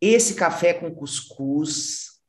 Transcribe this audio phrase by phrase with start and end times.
[0.00, 2.20] Esse café com cuscuz,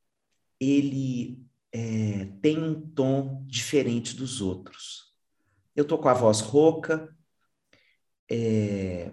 [0.59, 5.13] ele é, tem um tom diferente dos outros.
[5.75, 7.15] Eu tô com a voz rouca,
[8.29, 9.11] é,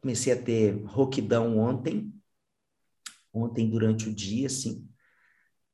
[0.00, 2.12] comecei a ter rouquidão ontem,
[3.32, 4.88] ontem durante o dia, assim.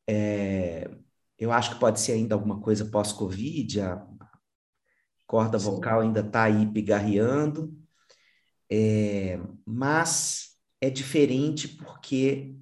[0.09, 0.91] É,
[1.39, 4.07] eu acho que pode ser ainda alguma coisa pós-Covid, a
[5.27, 5.67] corda Sim.
[5.67, 7.77] vocal ainda está aí pigarreando,
[8.71, 10.54] é, mas
[10.85, 12.55] é diferente porque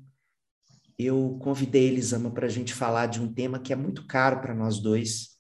[0.97, 4.55] eu convidei Elisama para a gente falar de um tema que é muito caro para
[4.55, 5.31] nós dois,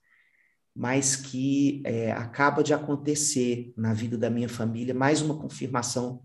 [0.74, 6.24] mas que é, acaba de acontecer na vida da minha família, mais uma confirmação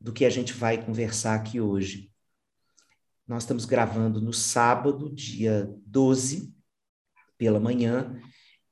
[0.00, 2.10] do que a gente vai conversar aqui hoje.
[3.28, 6.54] Nós estamos gravando no sábado, dia 12,
[7.36, 8.18] pela manhã,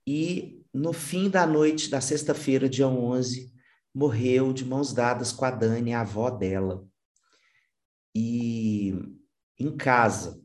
[0.07, 3.53] e no fim da noite da sexta-feira, dia 11,
[3.95, 6.90] morreu de mãos dadas com a Dani, a avó dela.
[8.15, 8.93] E
[9.59, 10.43] em casa,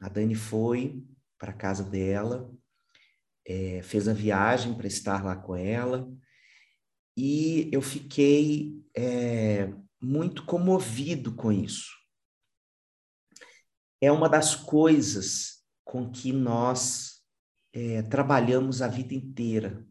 [0.00, 1.04] a Dani foi
[1.38, 2.52] para a casa dela,
[3.46, 6.10] é, fez a viagem para estar lá com ela,
[7.16, 11.92] e eu fiquei é, muito comovido com isso.
[14.00, 17.22] É uma das coisas com que nós
[17.72, 19.86] é, trabalhamos a vida inteira.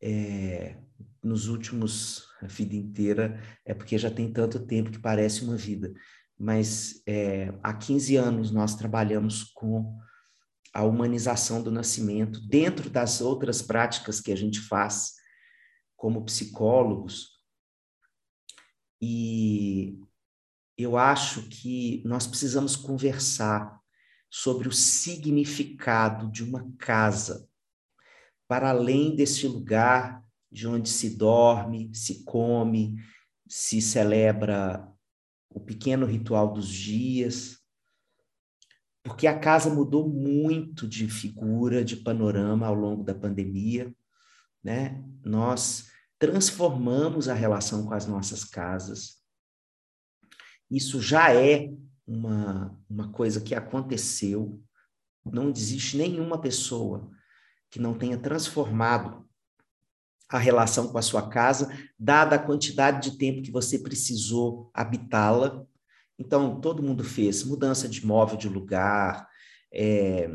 [0.00, 0.76] É,
[1.22, 5.92] nos últimos, a vida inteira, é porque já tem tanto tempo que parece uma vida.
[6.38, 9.98] Mas é, há 15 anos nós trabalhamos com
[10.72, 15.12] a humanização do nascimento, dentro das outras práticas que a gente faz
[15.96, 17.38] como psicólogos.
[19.00, 20.00] E
[20.76, 23.80] eu acho que nós precisamos conversar
[24.28, 27.48] sobre o significado de uma casa,
[28.48, 30.23] para além desse lugar
[30.54, 32.94] de onde se dorme, se come,
[33.48, 34.88] se celebra
[35.50, 37.58] o pequeno ritual dos dias,
[39.02, 43.92] porque a casa mudou muito de figura, de panorama ao longo da pandemia,
[44.62, 45.04] né?
[45.24, 49.20] Nós transformamos a relação com as nossas casas.
[50.70, 51.74] Isso já é
[52.06, 54.62] uma, uma coisa que aconteceu.
[55.24, 57.10] Não existe nenhuma pessoa
[57.68, 59.28] que não tenha transformado
[60.34, 65.64] a relação com a sua casa, dada a quantidade de tempo que você precisou habitá-la.
[66.18, 69.28] Então, todo mundo fez mudança de móvel de lugar,
[69.72, 70.28] é,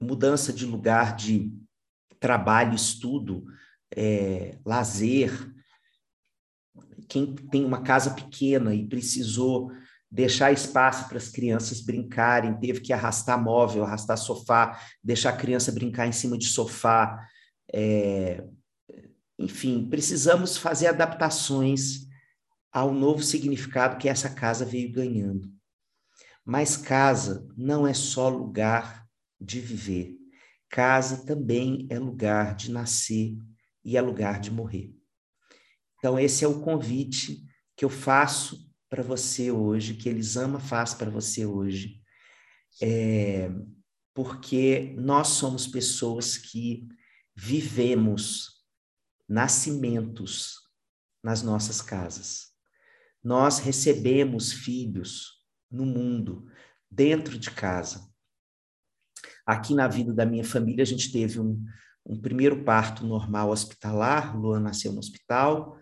[0.00, 1.56] mudança de lugar de
[2.18, 3.44] trabalho, estudo,
[3.94, 5.30] é, lazer.
[7.08, 9.70] Quem tem uma casa pequena e precisou
[10.10, 15.70] deixar espaço para as crianças brincarem, teve que arrastar móvel, arrastar sofá, deixar a criança
[15.70, 17.16] brincar em cima de sofá.
[17.72, 18.42] É,
[19.40, 22.06] enfim, precisamos fazer adaptações
[22.70, 25.50] ao novo significado que essa casa veio ganhando.
[26.44, 29.08] Mas casa não é só lugar
[29.40, 30.14] de viver.
[30.68, 33.34] Casa também é lugar de nascer
[33.82, 34.94] e é lugar de morrer.
[35.98, 37.42] Então, esse é o convite
[37.74, 42.02] que eu faço para você hoje, que Elisama faz para você hoje,
[42.82, 43.50] é,
[44.12, 46.86] porque nós somos pessoas que
[47.34, 48.59] vivemos
[49.30, 50.56] nascimentos
[51.22, 52.48] nas nossas casas.
[53.22, 56.50] Nós recebemos filhos no mundo,
[56.90, 58.10] dentro de casa.
[59.46, 61.64] Aqui na vida da minha família, a gente teve um,
[62.04, 65.78] um primeiro parto normal hospitalar, Luan nasceu no hospital,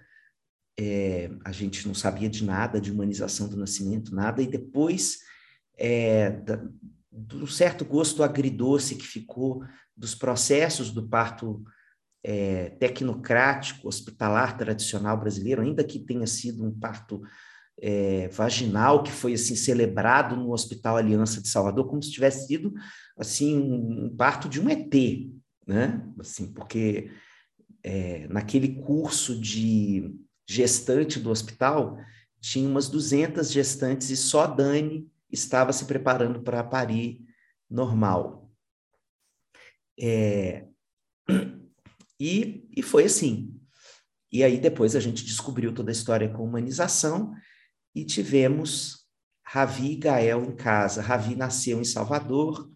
[0.78, 5.20] é, a gente não sabia de nada, de humanização do nascimento, nada, e depois
[5.78, 6.56] é, da,
[7.10, 9.64] de um certo gosto agridoce que ficou
[9.96, 11.64] dos processos do parto
[12.30, 17.22] é, tecnocrático, hospitalar tradicional brasileiro, ainda que tenha sido um parto
[17.80, 22.74] é, vaginal que foi assim celebrado no Hospital Aliança de Salvador, como se tivesse sido
[23.16, 24.94] assim um parto de um ET,
[25.66, 26.06] né?
[26.20, 27.10] Assim, porque
[27.82, 30.14] é, naquele curso de
[30.46, 31.96] gestante do hospital
[32.42, 37.24] tinha umas 200 gestantes e só Dani estava se preparando para parir
[37.70, 38.52] normal.
[39.98, 40.66] É,
[42.18, 43.54] e, e foi assim.
[44.30, 47.32] E aí depois a gente descobriu toda a história com humanização
[47.94, 49.06] e tivemos
[49.44, 51.00] Ravi e Gael em casa.
[51.00, 52.70] Ravi nasceu em Salvador,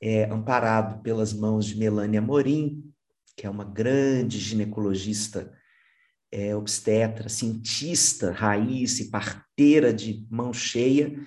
[0.00, 2.82] é, amparado pelas mãos de Melânia Morim,
[3.36, 5.52] que é uma grande ginecologista
[6.32, 11.18] é, obstetra, cientista, raiz e parteira de mão cheia,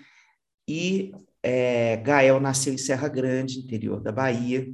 [0.67, 1.11] e
[1.41, 4.73] é, Gael nasceu em Serra Grande, interior da Bahia,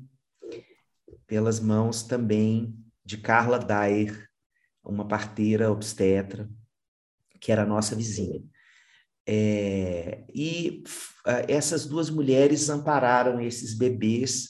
[1.30, 4.28] pelas mãos também de Carla Dair,
[4.84, 6.50] uma parteira obstetra,
[7.40, 8.44] que era nossa vizinha.
[9.28, 10.84] É, e
[11.48, 14.50] essas duas mulheres ampararam esses bebês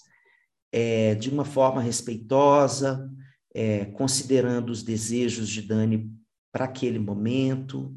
[0.72, 3.12] é, de uma forma respeitosa,
[3.54, 6.10] é, considerando os desejos de Dani
[6.50, 7.94] para aquele momento,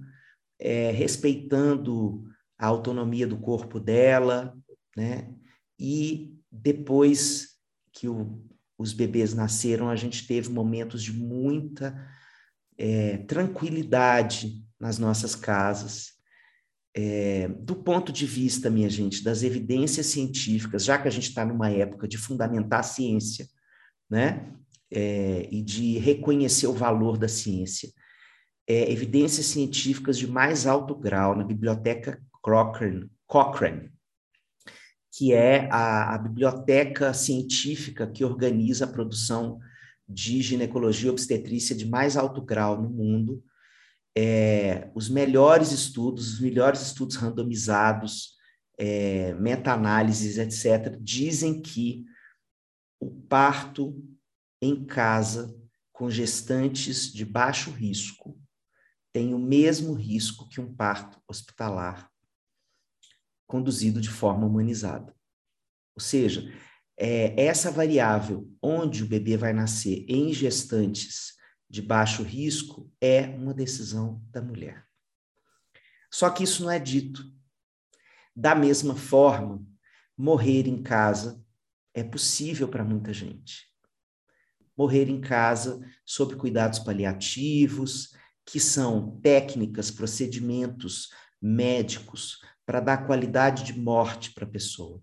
[0.58, 2.25] é, respeitando
[2.58, 4.56] a autonomia do corpo dela,
[4.96, 5.32] né?
[5.79, 7.58] E depois
[7.93, 8.43] que o,
[8.82, 11.94] os bebês nasceram, a gente teve momentos de muita
[12.76, 16.12] é, tranquilidade nas nossas casas.
[16.94, 21.44] É, do ponto de vista, minha gente, das evidências científicas, já que a gente está
[21.44, 23.46] numa época de fundamentar a ciência,
[24.11, 24.52] né?
[24.93, 27.90] é, e de reconhecer o valor da ciência.
[28.69, 33.92] É, evidências científicas de mais alto grau na Biblioteca Cochrane, Cochrane
[35.12, 39.61] que é a, a biblioteca científica que organiza a produção
[40.09, 43.44] de ginecologia e obstetrícia de mais alto grau no mundo.
[44.17, 48.37] É, os melhores estudos, os melhores estudos randomizados,
[48.79, 52.05] é, meta-análises, etc., dizem que
[52.99, 54.03] o parto
[54.62, 55.55] em casa
[55.93, 58.41] com gestantes de baixo risco
[59.12, 62.12] tem o mesmo risco que um parto hospitalar
[63.52, 65.14] conduzido de forma humanizada.
[65.94, 66.50] Ou seja,
[66.96, 71.34] é, essa variável onde o bebê vai nascer em gestantes
[71.69, 74.87] de baixo risco é uma decisão da mulher.
[76.10, 77.31] Só que isso não é dito.
[78.34, 79.62] Da mesma forma,
[80.16, 81.38] morrer em casa
[81.93, 83.70] é possível para muita gente
[84.76, 88.14] morrer em casa sob cuidados paliativos,
[88.44, 91.10] que são técnicas, procedimentos
[91.40, 95.00] médicos para dar qualidade de morte para a pessoa,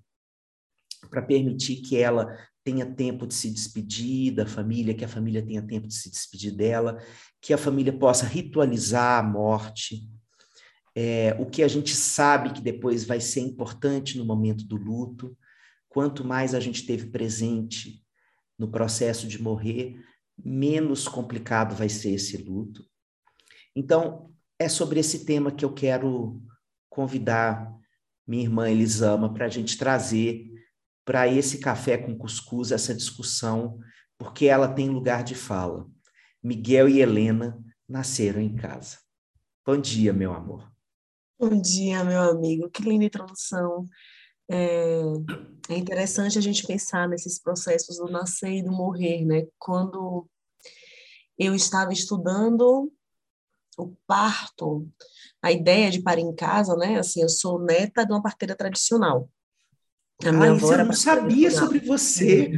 [1.10, 5.62] para permitir que ela tenha tempo de se despedir da família, que a família tenha
[5.62, 7.02] tempo de se despedir dela,
[7.42, 10.08] que a família possa ritualizar a morte.
[10.96, 15.38] É, o que a gente sabe que depois vai ser importante no momento do luto,
[15.88, 18.04] quanto mais a gente teve presente
[18.58, 19.98] no processo de morrer,
[20.38, 22.86] menos complicado vai ser esse luto.
[23.76, 26.42] Então, é sobre esse tema que eu quero
[26.90, 27.72] convidar
[28.28, 30.50] minha irmã Elisama para a gente trazer
[31.06, 33.80] para esse café com cuscuz essa discussão,
[34.18, 35.90] porque ela tem lugar de fala.
[36.44, 39.00] Miguel e Helena nasceram em casa.
[39.66, 40.72] Bom dia, meu amor.
[41.40, 42.70] Bom dia, meu amigo.
[42.70, 43.88] Que linda introdução.
[44.48, 45.02] É,
[45.70, 49.48] é interessante a gente pensar nesses processos do nascer e do morrer, né?
[49.58, 50.30] Quando
[51.38, 52.92] eu estava estudando
[53.78, 54.88] o parto,
[55.42, 57.00] a ideia de parir em casa, né?
[57.00, 59.30] Assim, eu sou neta de uma parteira tradicional.
[60.26, 62.52] A minha ah, avó eu não sabia sobre você.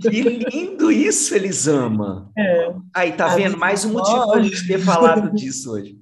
[0.00, 2.32] que lindo isso, Elisama.
[2.36, 2.74] É.
[2.94, 3.58] Aí, tá a vendo?
[3.58, 5.98] Mais um motivo para a gente ter falado disso hoje.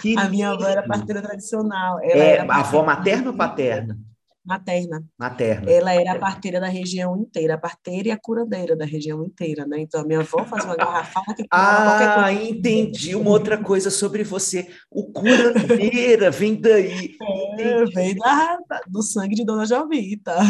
[0.00, 2.00] Que a minha avó era parteira tradicional.
[2.02, 3.98] Ela é, avó materna ou paterna?
[4.44, 5.04] Materna.
[5.18, 5.70] Materna.
[5.70, 9.66] Ela era a parteira da região inteira, a parteira e a curandeira da região inteira,
[9.66, 9.80] né?
[9.80, 14.68] Então a minha avó fazia uma garrafada que Ah, entendi uma outra coisa sobre você.
[14.90, 17.16] O curandeira vem daí.
[17.58, 20.34] É, vem da, do sangue de Dona Jovita.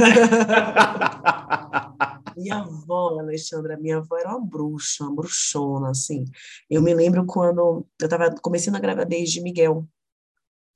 [2.37, 6.25] minha avó, Alexandra, minha avó era uma bruxa, uma bruxona, assim.
[6.69, 9.87] Eu me lembro quando eu estava começando a gravidez de Miguel.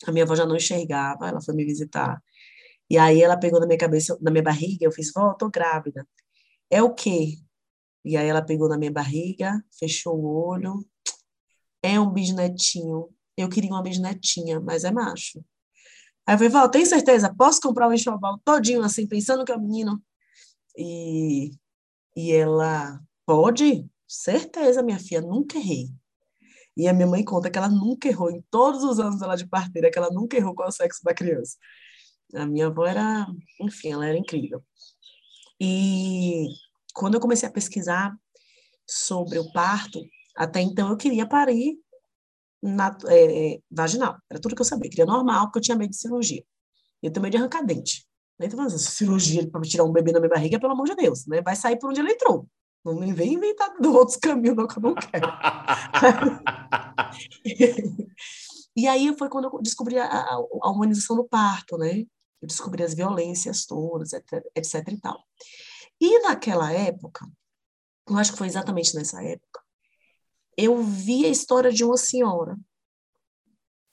[0.06, 2.20] A minha avó já não enxergava, ela foi me visitar.
[2.90, 6.06] E aí ela pegou na minha cabeça, na minha barriga, eu fiz, vó, tô grávida.
[6.70, 7.38] É o quê?
[8.04, 10.84] E aí ela pegou na minha barriga, fechou o olho.
[11.82, 13.08] É um bisnetinho.
[13.36, 15.44] Eu queria uma bisnetinha, mas é macho.
[16.26, 17.34] Aí eu falei, Val, tem certeza?
[17.34, 20.02] Posso comprar um enxoval todinho assim, pensando que é um menino?
[20.76, 21.52] E,
[22.16, 23.86] e ela, pode?
[24.06, 25.88] Certeza, minha filha, nunca errei.
[26.76, 29.46] E a minha mãe conta que ela nunca errou, em todos os anos dela de
[29.46, 31.56] parteira, que ela nunca errou é o sexo da criança.
[32.34, 33.26] A minha avó era,
[33.60, 34.62] enfim, ela era incrível.
[35.60, 36.46] E
[36.94, 38.16] quando eu comecei a pesquisar
[38.88, 40.00] sobre o parto,
[40.36, 41.76] até então eu queria parir
[42.62, 44.16] na, é, vaginal.
[44.30, 44.86] Era tudo que eu sabia.
[44.86, 46.44] Eu queria normal, porque eu tinha medo de cirurgia.
[47.02, 48.06] Eu tenho medo de arrancar dente.
[48.38, 51.40] Tu essa cirurgia para tirar um bebê da minha barriga, pelo amor de Deus, né?
[51.40, 52.48] Vai sair por onde ele entrou.
[52.84, 55.28] Não me vem inventar outros caminhos, não, que eu não quero.
[58.76, 62.04] E aí foi quando eu descobri a, a, a humanização do parto, né?
[62.44, 65.24] Eu descobri as violências todas, etc, etc e tal.
[65.98, 67.26] E naquela época,
[68.08, 69.62] eu acho que foi exatamente nessa época,
[70.56, 72.56] eu vi a história de uma senhora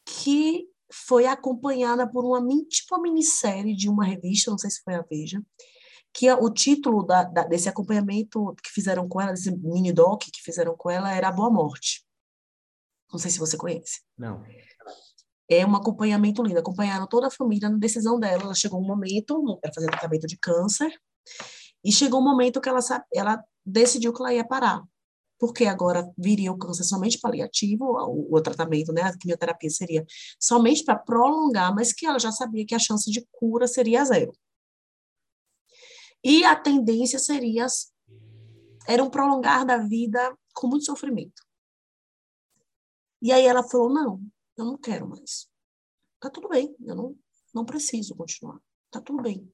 [0.05, 4.95] que foi acompanhada por uma tipo uma minissérie de uma revista, não sei se foi
[4.95, 5.41] a Veja,
[6.13, 10.41] que o título da, da, desse acompanhamento que fizeram com ela, desse mini doc que
[10.43, 12.05] fizeram com ela, era Boa Morte.
[13.11, 14.01] Não sei se você conhece.
[14.17, 14.43] Não.
[15.51, 16.59] É um acompanhamento lindo.
[16.59, 18.43] Acompanharam toda a família na decisão dela.
[18.43, 20.97] Ela chegou um momento, ela fazendo tratamento de câncer,
[21.83, 22.79] e chegou um momento que ela,
[23.13, 24.81] ela decidiu que ela ia parar.
[25.37, 30.05] Porque agora viria o câncer somente paliativo, o, o tratamento, né, a quimioterapia seria
[30.39, 34.31] somente para prolongar, mas que ela já sabia que a chance de cura seria zero.
[36.23, 37.65] E a tendência seria
[38.87, 41.41] era um prolongar da vida com muito sofrimento.
[43.21, 44.21] E aí ela falou: "Não,
[44.61, 45.49] eu não quero mais.
[46.19, 47.15] Tá tudo bem, eu não
[47.53, 48.59] não preciso continuar.
[48.89, 49.51] Tá tudo bem.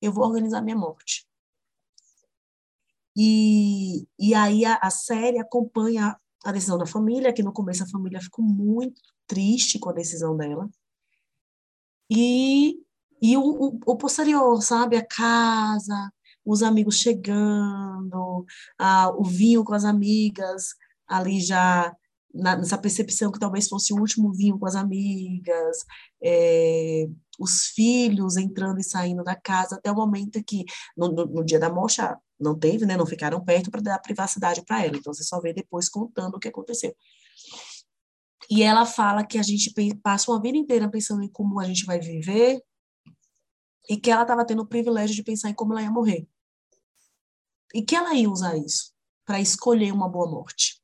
[0.00, 1.26] Eu vou organizar minha morte."
[3.16, 7.88] E, e aí a, a série acompanha a decisão da família, que no começo a
[7.88, 10.68] família ficou muito triste com a decisão dela.
[12.10, 12.82] E
[13.22, 14.96] e o, o, o posterior, sabe?
[14.96, 16.12] A casa,
[16.44, 18.44] os amigos chegando,
[18.76, 20.74] a, o vinho com as amigas,
[21.06, 21.94] ali já
[22.34, 25.78] na, nessa percepção que talvez fosse o último vinho com as amigas,
[26.22, 27.06] é,
[27.38, 30.64] os filhos entrando e saindo da casa, até o momento que,
[30.96, 32.00] no, no, no dia da morte,
[32.38, 35.52] não teve, né, não ficaram perto para dar privacidade para ela, então você só vê
[35.52, 36.94] depois contando o que aconteceu.
[38.50, 39.72] E ela fala que a gente
[40.02, 42.60] passa uma vida inteira pensando em como a gente vai viver,
[43.88, 46.26] e que ela estava tendo o privilégio de pensar em como ela ia morrer.
[47.74, 48.92] E que ela ia usar isso
[49.24, 50.81] para escolher uma boa morte.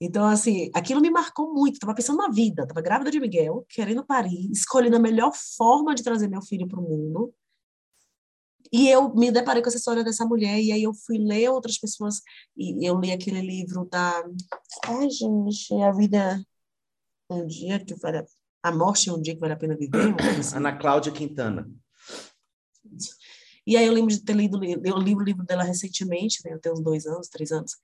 [0.00, 1.74] Então, assim, aquilo me marcou muito.
[1.74, 6.02] Estava pensando na vida, estava grávida de Miguel, querendo parir, escolhendo a melhor forma de
[6.02, 7.32] trazer meu filho para o mundo.
[8.72, 11.78] E eu me deparei com essa história dessa mulher, e aí eu fui ler outras
[11.78, 12.20] pessoas,
[12.56, 14.24] e eu li aquele livro da.
[14.86, 16.44] Ai, gente, a vida.
[17.30, 18.24] Um dia que vale a
[18.64, 20.16] a Morte é um Dia que Vale a Pena Viver?
[20.40, 20.56] Assim.
[20.56, 21.70] Ana Cláudia Quintana.
[23.66, 26.54] E aí eu lembro de ter lido, eu li o livro dela recentemente, né?
[26.54, 27.76] eu tenho uns dois anos, três anos.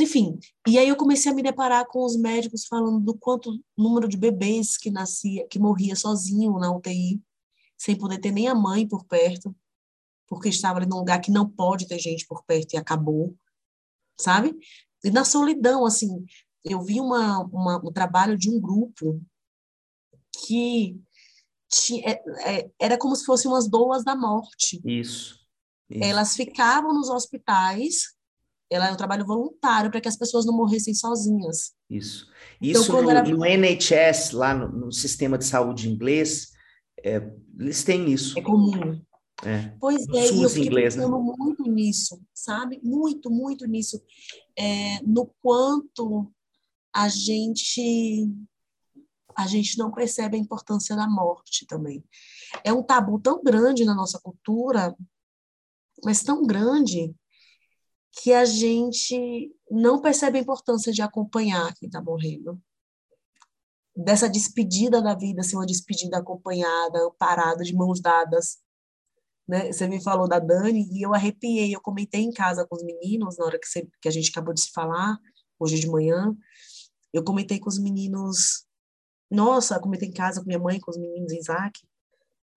[0.00, 4.08] Enfim, e aí eu comecei a me deparar com os médicos falando do quanto número
[4.08, 7.22] de bebês que nascia, que morria sozinho na UTI,
[7.76, 9.54] sem poder ter nem a mãe por perto,
[10.26, 13.36] porque estava ali num lugar que não pode ter gente por perto e acabou,
[14.18, 14.56] sabe?
[15.02, 16.24] E na solidão, assim,
[16.64, 19.20] eu vi uma, uma um trabalho de um grupo
[20.46, 21.00] que
[21.68, 22.22] tinha, é,
[22.58, 24.80] é, era como se fossem umas doulas da morte.
[24.84, 25.38] Isso,
[25.88, 26.04] isso.
[26.04, 28.14] Elas ficavam nos hospitais,
[28.70, 31.72] ela é um trabalho voluntário para que as pessoas não morressem sozinhas.
[31.88, 32.28] Isso.
[32.60, 33.22] Então, Isso no, era...
[33.22, 36.52] no, NHS, lá no, no, sistema de saúde inglês,
[37.02, 37.16] é,
[37.58, 38.38] eles têm isso.
[38.38, 39.00] É comum.
[39.44, 39.74] É.
[39.80, 41.02] Pois é, e eu fiquei inglês, né?
[41.02, 41.34] pensando né?
[41.38, 42.80] muito nisso, sabe?
[42.84, 44.00] Muito, muito nisso.
[44.56, 46.30] É, no quanto
[46.94, 48.28] a gente
[49.36, 52.04] a gente não percebe a importância da morte também.
[52.62, 54.94] É um tabu tão grande na nossa cultura,
[56.04, 57.14] mas tão grande,
[58.12, 62.60] que a gente não percebe a importância de acompanhar quem está morrendo.
[63.96, 68.58] Dessa despedida da vida, ser uma despedida acompanhada, amparada, de mãos dadas.
[69.46, 69.72] Né?
[69.72, 71.74] Você me falou da Dani e eu arrepiei.
[71.74, 74.54] Eu comentei em casa com os meninos, na hora que, você, que a gente acabou
[74.54, 75.18] de se falar,
[75.58, 76.36] hoje de manhã.
[77.12, 78.66] Eu comentei com os meninos
[79.30, 81.80] nossa, comentei em casa com minha mãe, com os meninos Isaac.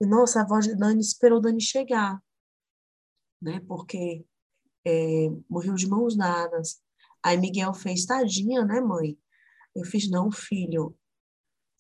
[0.01, 2.19] E, nossa, a avó de Dani esperou Dani chegar,
[3.39, 3.62] né?
[3.67, 4.25] Porque
[4.86, 6.82] é, morreu de mãos dadas.
[7.24, 9.18] Aí Miguel fez, tadinha, né, mãe?
[9.75, 10.96] Eu fiz, não, filho,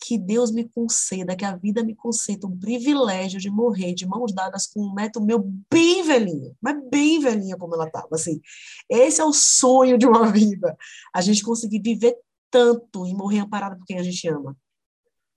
[0.03, 4.33] que Deus me conceda, que a vida me conceda um privilégio de morrer de mãos
[4.33, 5.39] dadas com um neto meu
[5.71, 8.41] bem velhinho, mas bem velhinha como ela estava, assim.
[8.89, 10.75] Esse é o sonho de uma vida,
[11.13, 12.17] a gente conseguir viver
[12.51, 14.57] tanto e morrer amparada por quem a gente ama.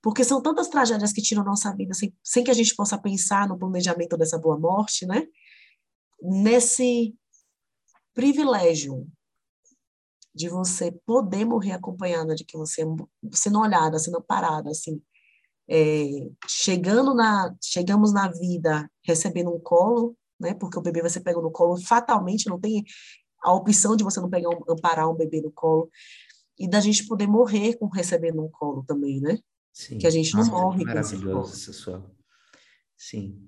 [0.02, 3.48] Porque são tantas tragédias que tiram nossa vida sem, sem que a gente possa pensar
[3.48, 5.26] no planejamento dessa boa morte, né?
[6.20, 7.14] Nesse
[8.16, 9.06] privilégio
[10.34, 12.82] de você poder morrer acompanhada de que você
[13.32, 15.00] sendo olhada, sendo parada, assim,
[15.68, 16.06] é,
[16.48, 20.54] chegando na chegamos na vida recebendo um colo, né?
[20.54, 22.84] Porque o bebê você pega no colo fatalmente não tem
[23.42, 25.90] a opção de você não pegar um, amparar um bebê no colo
[26.58, 29.38] e da gente poder morrer com recebendo um colo também, né?
[29.72, 29.98] Sim.
[29.98, 30.84] Que a gente não Nossa, morre.
[30.84, 32.16] Maravilhoso essa sua.
[32.96, 33.46] Sim.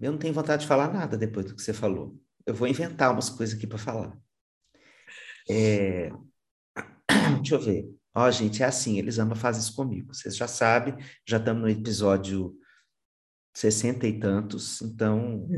[0.00, 2.18] Eu não tenho vontade de falar nada depois do que você falou.
[2.50, 4.18] Eu vou inventar umas coisas aqui para falar.
[5.48, 6.10] É...
[7.38, 7.88] Deixa eu ver.
[8.12, 10.12] Ó, oh, gente, é assim, eles amam fazer isso comigo.
[10.12, 12.58] Vocês já sabem, já estamos no episódio
[13.54, 15.48] sessenta e tantos, então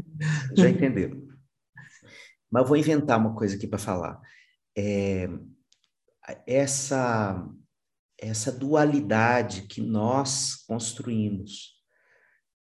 [0.54, 1.26] já entenderam.
[2.50, 4.20] Mas eu vou inventar uma coisa aqui para falar.
[4.76, 5.30] É,
[6.46, 7.42] essa,
[8.18, 11.82] essa dualidade que nós construímos,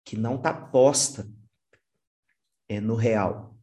[0.04, 1.28] que não está posta
[2.68, 3.59] é, no real,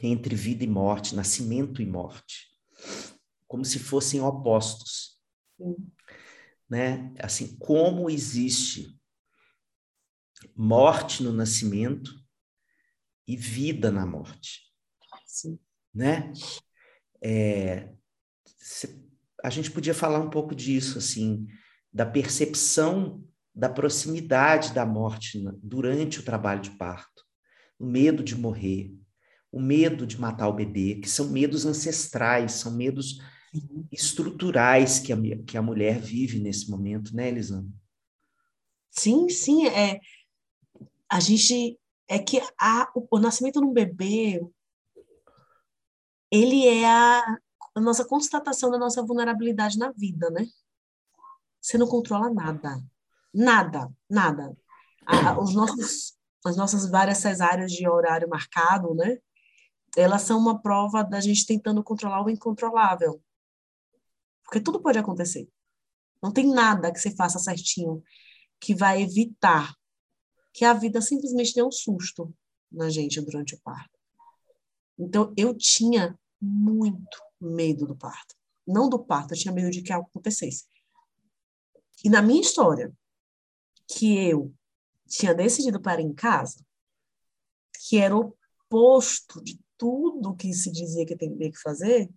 [0.00, 2.48] entre vida e morte, nascimento e morte,
[3.46, 5.18] como se fossem opostos.
[5.56, 5.76] Sim.
[6.68, 7.12] Né?
[7.18, 8.96] Assim, como existe
[10.54, 12.12] morte no nascimento
[13.26, 14.62] e vida na morte.
[15.26, 15.58] Sim.
[15.94, 16.32] Né?
[17.22, 17.92] É,
[19.42, 21.46] a gente podia falar um pouco disso, assim,
[21.92, 23.24] da percepção
[23.54, 27.24] da proximidade da morte durante o trabalho de parto,
[27.76, 28.94] o medo de morrer,
[29.50, 33.18] o medo de matar o bebê, que são medos ancestrais, são medos
[33.90, 37.72] estruturais que a, que a mulher vive nesse momento, né, Elisandra?
[38.90, 40.00] Sim, sim, é,
[41.08, 44.40] a gente, é que a, o, o nascimento de um bebê,
[46.30, 47.38] ele é a,
[47.74, 50.46] a nossa constatação da nossa vulnerabilidade na vida, né?
[51.60, 52.82] Você não controla nada.
[53.32, 54.56] Nada, nada.
[55.06, 59.18] A, os nossos, as nossas várias cesáreas de horário marcado, né?
[59.96, 63.22] Elas são uma prova da gente tentando controlar o incontrolável.
[64.44, 65.48] Porque tudo pode acontecer.
[66.22, 68.02] Não tem nada que você faça certinho
[68.60, 69.74] que vai evitar
[70.52, 72.34] que a vida simplesmente dê um susto
[72.70, 73.98] na gente durante o parto.
[74.98, 78.34] Então, eu tinha muito medo do parto.
[78.66, 80.66] Não do parto, eu tinha medo de que algo acontecesse.
[82.04, 82.92] E na minha história,
[83.86, 84.52] que eu
[85.06, 86.64] tinha decidido parar em casa,
[87.80, 92.10] que era oposto de tudo que se dizia que tem que fazer,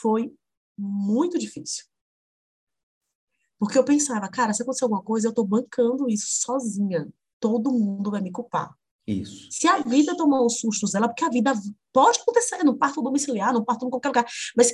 [0.00, 0.34] foi
[0.76, 1.84] muito difícil.
[3.58, 7.08] Porque eu pensava, cara, se acontecer alguma coisa, eu estou bancando isso sozinha.
[7.38, 8.76] Todo mundo vai me culpar.
[9.06, 9.48] Isso.
[9.50, 11.52] Se a vida tomar os sustos dela, porque a vida
[11.92, 14.72] pode acontecer no parto domiciliar, no parto em qualquer lugar, mas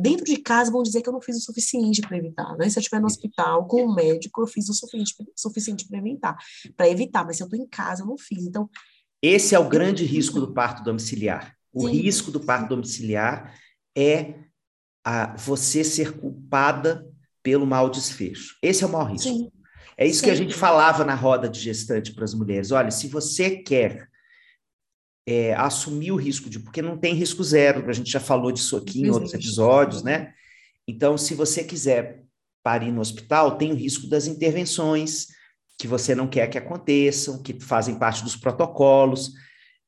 [0.00, 2.70] dentro de casa vão dizer que eu não fiz o suficiente para evitar, né?
[2.70, 6.36] Se eu estiver no hospital com o médico, eu fiz o suficiente, suficiente para evitar,
[6.74, 8.46] para evitar, mas se eu estou em casa, eu não fiz.
[8.46, 8.68] Então,
[9.22, 11.56] esse é o grande risco do parto domiciliar.
[11.72, 13.54] O sim, risco do parto domiciliar
[13.96, 14.34] é
[15.04, 17.06] a você ser culpada
[17.42, 18.56] pelo mau desfecho.
[18.60, 19.28] Esse é o maior risco.
[19.28, 19.50] Sim.
[19.96, 20.26] É isso Sim.
[20.26, 22.72] que a gente falava na roda de gestante para as mulheres.
[22.72, 24.08] Olha, se você quer
[25.26, 26.58] é, assumir o risco de.
[26.58, 30.34] Porque não tem risco zero, a gente já falou disso aqui em outros episódios, né?
[30.86, 32.24] Então, se você quiser
[32.62, 35.28] parir no hospital, tem o risco das intervenções
[35.82, 39.32] que você não quer que aconteçam, que fazem parte dos protocolos,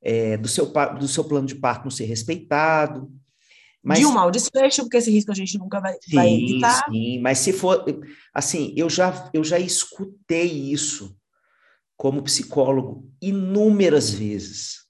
[0.02, 0.66] é, do, seu,
[0.98, 3.09] do seu plano de parto não ser respeitado.
[3.80, 6.85] Mas, de um mau desfecho, porque esse risco a gente nunca vai, sim, vai evitar.
[6.90, 7.85] Sim, mas se for,
[8.35, 11.16] assim, eu já, eu já escutei isso
[11.96, 14.88] como psicólogo inúmeras vezes.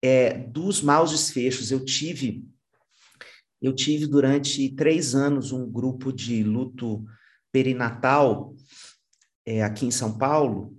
[0.00, 2.44] É, dos maus desfechos, eu tive,
[3.60, 7.04] eu tive durante três anos um grupo de luto
[7.50, 8.54] perinatal
[9.46, 10.76] é, aqui em São Paulo,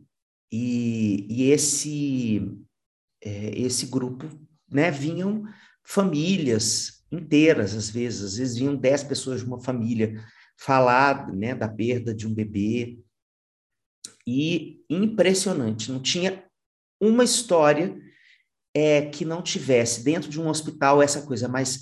[0.51, 2.41] e, e esse,
[3.23, 4.27] é, esse grupo,
[4.69, 5.43] né, vinham
[5.83, 8.23] famílias inteiras, às vezes.
[8.23, 10.23] Às vezes vinham dez pessoas de uma família
[10.57, 12.99] falar né, da perda de um bebê.
[14.25, 16.43] E impressionante, não tinha
[17.01, 17.99] uma história
[18.73, 21.81] é, que não tivesse dentro de um hospital essa coisa mais.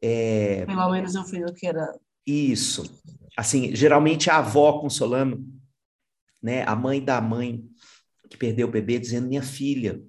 [0.00, 0.64] É...
[0.66, 1.92] Pelo menos eu fui o que era.
[2.26, 3.02] Isso.
[3.36, 5.44] Assim, geralmente a avó consolando,
[6.44, 7.64] né, a mãe da mãe
[8.28, 10.02] que perdeu o bebê, dizendo: Minha filha,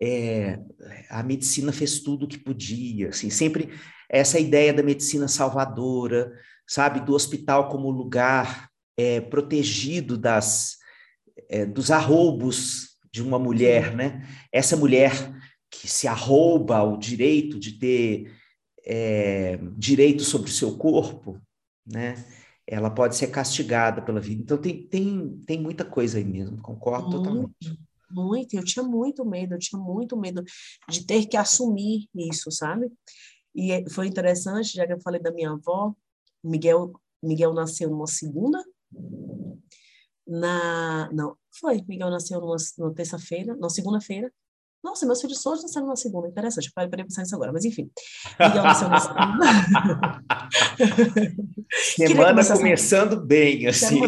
[0.00, 0.60] é,
[1.08, 3.70] a medicina fez tudo o que podia, assim, sempre
[4.06, 6.30] essa ideia da medicina salvadora,
[6.66, 8.68] sabe, do hospital como lugar
[8.98, 10.76] é, protegido das,
[11.48, 14.28] é, dos arroubos de uma mulher, né?
[14.52, 15.12] Essa mulher
[15.70, 18.30] que se arrouba o direito de ter
[18.84, 21.40] é, direito sobre o seu corpo,
[21.86, 22.14] né?
[22.70, 24.42] Ela pode ser castigada pela vida.
[24.42, 27.80] Então tem, tem, tem muita coisa aí mesmo, concordo totalmente.
[28.10, 30.42] Muito, eu tinha muito medo, eu tinha muito medo
[30.88, 32.90] de ter que assumir isso, sabe?
[33.54, 35.94] E é, foi interessante, já que eu falei da minha avó,
[36.44, 38.62] Miguel, Miguel nasceu numa segunda,
[40.26, 44.30] na, não, foi, Miguel nasceu numa, numa terça-feira, na segunda-feira,
[44.82, 47.90] nossa, meus filhos todos nasceram na segunda, interessante, eu parei pensar nisso agora, mas enfim.
[48.38, 49.44] Miguel nasceu na segunda.
[51.96, 54.00] Semana começando bem, assim.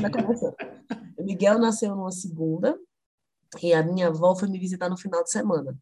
[1.19, 2.79] Miguel nasceu numa segunda,
[3.63, 5.77] e a minha avó foi me visitar no final de semana.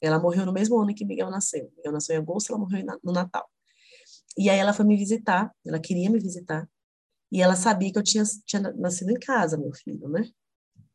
[0.00, 1.72] Ela morreu no mesmo ano que Miguel nasceu.
[1.76, 3.48] Miguel nasceu em agosto, ela morreu no Natal.
[4.36, 6.68] E aí ela foi me visitar, ela queria me visitar,
[7.30, 10.28] e ela sabia que eu tinha, tinha nascido em casa, meu filho, né?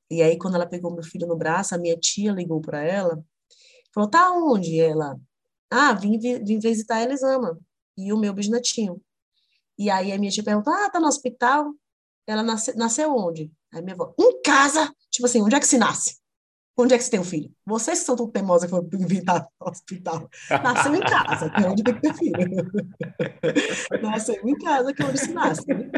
[0.09, 3.23] E aí, quando ela pegou meu filho no braço, a minha tia ligou para ela,
[3.93, 4.79] falou, tá onde?
[4.79, 5.19] Ela,
[5.69, 7.59] ah, vim, vim visitar a Elisama
[7.97, 9.01] e o meu bisnetinho.
[9.77, 11.73] E aí a minha tia perguntou, ah, tá no hospital?
[12.25, 13.51] Ela nasce, nasceu onde?
[13.73, 14.91] Aí minha avó, em casa?
[15.11, 16.17] Tipo assim, onde é que se nasce?
[16.79, 17.51] Onde é que você tem um filho?
[17.65, 20.29] Vocês que são tão teimosas que foram inventar no hospital.
[20.49, 22.37] Nasceu em casa, que é onde tem que ter filho.
[24.01, 25.65] Nasceu em casa, que é onde se nasce.
[25.67, 25.89] Né?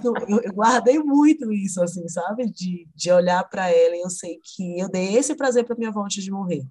[0.00, 2.50] Isso, eu, eu, guardei muito isso, assim, sabe?
[2.50, 5.90] De, de olhar para ela e eu sei que eu dei esse prazer para minha
[5.90, 6.66] avó antes de morrer.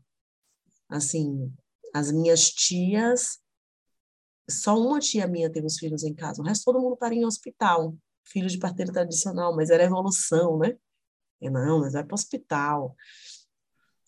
[0.89, 1.53] Assim,
[1.93, 3.39] as minhas tias,
[4.49, 7.25] só uma tia minha teve os filhos em casa, o resto todo mundo paria em
[7.25, 10.77] hospital, filho de parteira tradicional, mas era evolução, né?
[11.41, 12.95] Eu, não, mas vai para o hospital.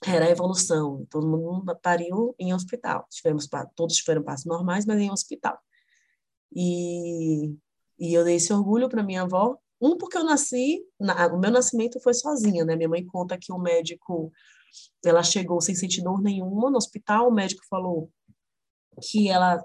[0.06, 3.08] Era evolução, todo mundo pariu em hospital.
[3.10, 5.58] Tivemos, todos tiveram passos normais, mas em hospital.
[6.54, 7.56] E,
[8.02, 9.56] e eu dei esse orgulho para minha avó.
[9.80, 12.76] Um, porque eu nasci, na, o meu nascimento foi sozinha, né?
[12.76, 14.32] Minha mãe conta que o médico,
[15.06, 18.12] ela chegou sem sentir dor nenhuma no hospital, o médico falou
[19.04, 19.64] que ela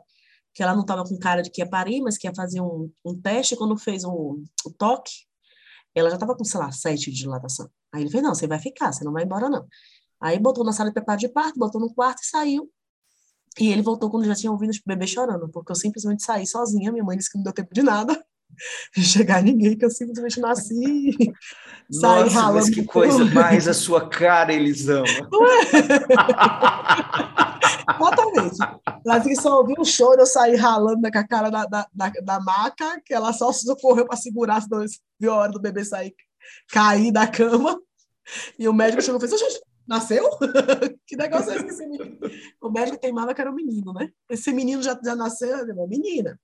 [0.54, 2.90] que ela não estava com cara de que ia parir, mas que ia fazer um,
[3.04, 3.56] um teste.
[3.56, 5.12] Quando fez o, o toque,
[5.94, 7.68] ela já estava com, sei lá, sete de dilatação.
[7.92, 9.66] Aí ele fez, não, você vai ficar, você não vai embora, não.
[10.18, 12.72] Aí botou na sala de preparo de parto, botou no quarto e saiu.
[13.58, 16.92] E ele voltou quando já tinha ouvido o bebê chorando, porque eu simplesmente saí sozinha,
[16.92, 18.22] minha mãe disse que não deu tempo de nada,
[18.94, 21.16] de chegar ninguém, que eu simplesmente nasci,
[21.90, 22.54] saí Nossa, ralando.
[22.54, 25.06] mas que coisa mais a sua cara, Elisama.
[27.98, 28.56] Exatamente.
[29.04, 31.86] Ela disse que só ouviu um choro, eu saí ralando com a cara da, da,
[31.92, 34.84] da, da maca, que ela só socorreu para segurar, senão
[35.18, 36.14] viu a hora do bebê sair,
[36.70, 37.78] cair da cama.
[38.58, 39.40] E o médico chegou e fez,
[39.86, 40.28] nasceu?
[41.06, 42.18] que negócio é esse que esse menino?
[42.60, 44.10] O médico teimava que era um menino, né?
[44.28, 46.38] Esse menino já, já nasceu, é uma menina.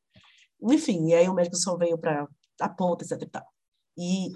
[0.63, 2.27] Enfim, e aí o médico só veio para
[2.61, 3.47] a ponta, etc e tal.
[3.99, 4.29] E,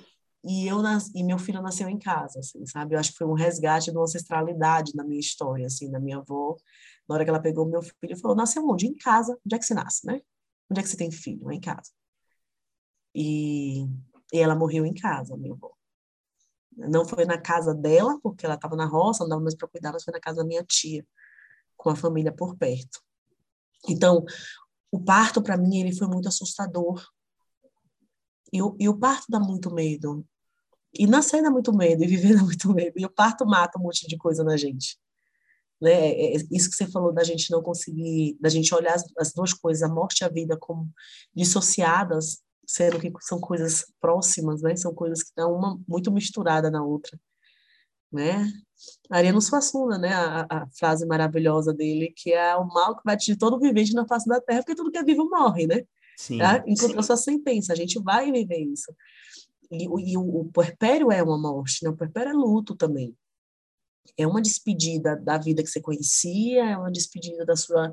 [0.44, 2.94] e, eu nas, e meu filho nasceu em casa, assim, sabe?
[2.94, 6.18] Eu acho que foi um resgate de uma ancestralidade na minha história, assim, da minha
[6.18, 6.56] avó.
[7.08, 8.86] Na hora que ela pegou meu filho, falou, nasceu onde?
[8.86, 9.38] Em casa.
[9.46, 10.20] Onde é que você nasce, né?
[10.70, 11.50] Onde é que você tem filho?
[11.52, 11.90] Em casa.
[13.14, 13.84] E,
[14.32, 15.75] e ela morreu em casa, minha avó.
[16.76, 19.92] Não foi na casa dela, porque ela estava na roça, não dava mais para cuidar,
[19.92, 21.06] mas foi na casa da minha tia,
[21.76, 23.00] com a família por perto.
[23.88, 24.24] Então,
[24.90, 27.02] o parto, para mim, ele foi muito assustador.
[28.52, 30.24] E e o parto dá muito medo.
[30.98, 32.98] E nascer dá muito medo, e viver dá muito medo.
[32.98, 34.98] E o parto mata um monte de coisa na gente.
[35.80, 35.92] Né?
[35.92, 39.32] É, é isso que você falou da gente não conseguir, da gente olhar as, as
[39.32, 40.90] duas coisas, a morte e a vida, como
[41.34, 44.74] dissociadas, sendo que são coisas próximas, né?
[44.76, 47.18] São coisas que estão uma muito misturada na outra,
[48.12, 48.46] né?
[49.10, 50.12] Ariano Suassuna, né?
[50.12, 54.06] A, a, frase maravilhosa dele, que é o mal que vai atingir todo vivente na
[54.06, 55.82] face da terra, porque tudo que é vivo morre, né?
[56.18, 56.64] Sim, tá?
[56.66, 57.06] Encontrou sim.
[57.06, 58.92] sua sentença, a gente vai viver isso.
[59.70, 61.90] E, e o, o puerpério é uma morte, né?
[61.90, 63.16] O puerpério é luto também.
[64.16, 67.92] É uma despedida da vida que você conhecia, é uma despedida da sua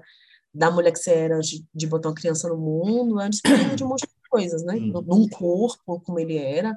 [0.54, 3.76] da mulher que você era de, de botar uma criança no mundo, é uma despedida
[3.76, 4.74] de um monte de coisas, né?
[4.76, 6.76] Num corpo como ele era.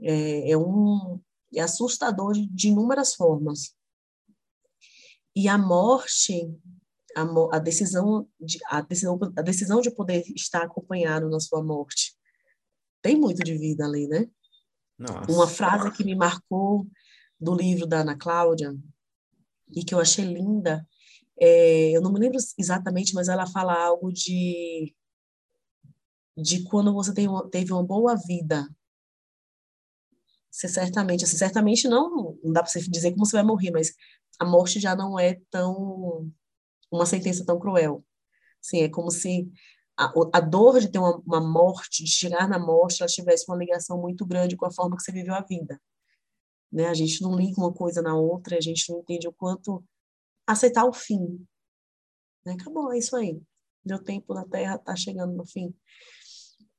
[0.00, 1.20] É, é, um,
[1.54, 3.76] é assustador de, de inúmeras formas.
[5.36, 6.50] E a morte,
[7.14, 7.22] a,
[7.56, 12.14] a, decisão de, a, decisão, a decisão de poder estar acompanhado na sua morte,
[13.02, 14.28] tem muito de vida ali, né?
[14.98, 15.30] Nossa.
[15.30, 16.86] Uma frase que me marcou
[17.38, 18.74] do livro da Ana Cláudia
[19.74, 20.86] e que eu achei linda,
[21.38, 24.94] é, eu não me lembro exatamente, mas ela fala algo de
[26.36, 27.12] de quando você
[27.50, 28.68] teve uma boa vida.
[30.50, 33.94] Você certamente, assim, certamente não, não dá para você dizer como você vai morrer, mas
[34.38, 36.30] a morte já não é tão
[36.90, 38.04] uma sentença tão cruel.
[38.62, 39.50] Assim, é como se
[39.96, 43.56] a, a dor de ter uma, uma, morte, de chegar na morte, ela tivesse uma
[43.56, 45.80] ligação muito grande com a forma que você viveu a vida.
[46.70, 46.86] Né?
[46.86, 49.82] A gente não liga uma coisa na outra, a gente não entende o quanto
[50.46, 51.46] aceitar o fim.
[52.44, 52.52] Né?
[52.52, 53.40] Acabou, é isso aí.
[53.84, 55.74] Deu tempo da Terra, está chegando no fim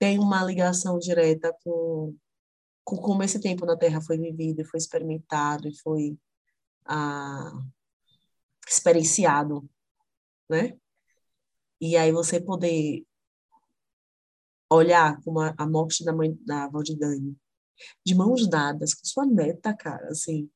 [0.04, 2.14] tem uma ligação direta com,
[2.84, 6.20] com como esse tempo na Terra foi vivido, e foi experimentado e foi
[6.84, 7.54] ah,
[8.68, 9.66] experienciado,
[10.50, 10.78] né?
[11.80, 13.06] E aí você poder
[14.70, 17.38] olhar como a, a morte da mãe da Dani,
[18.06, 20.52] de mãos dadas com sua neta, cara, assim,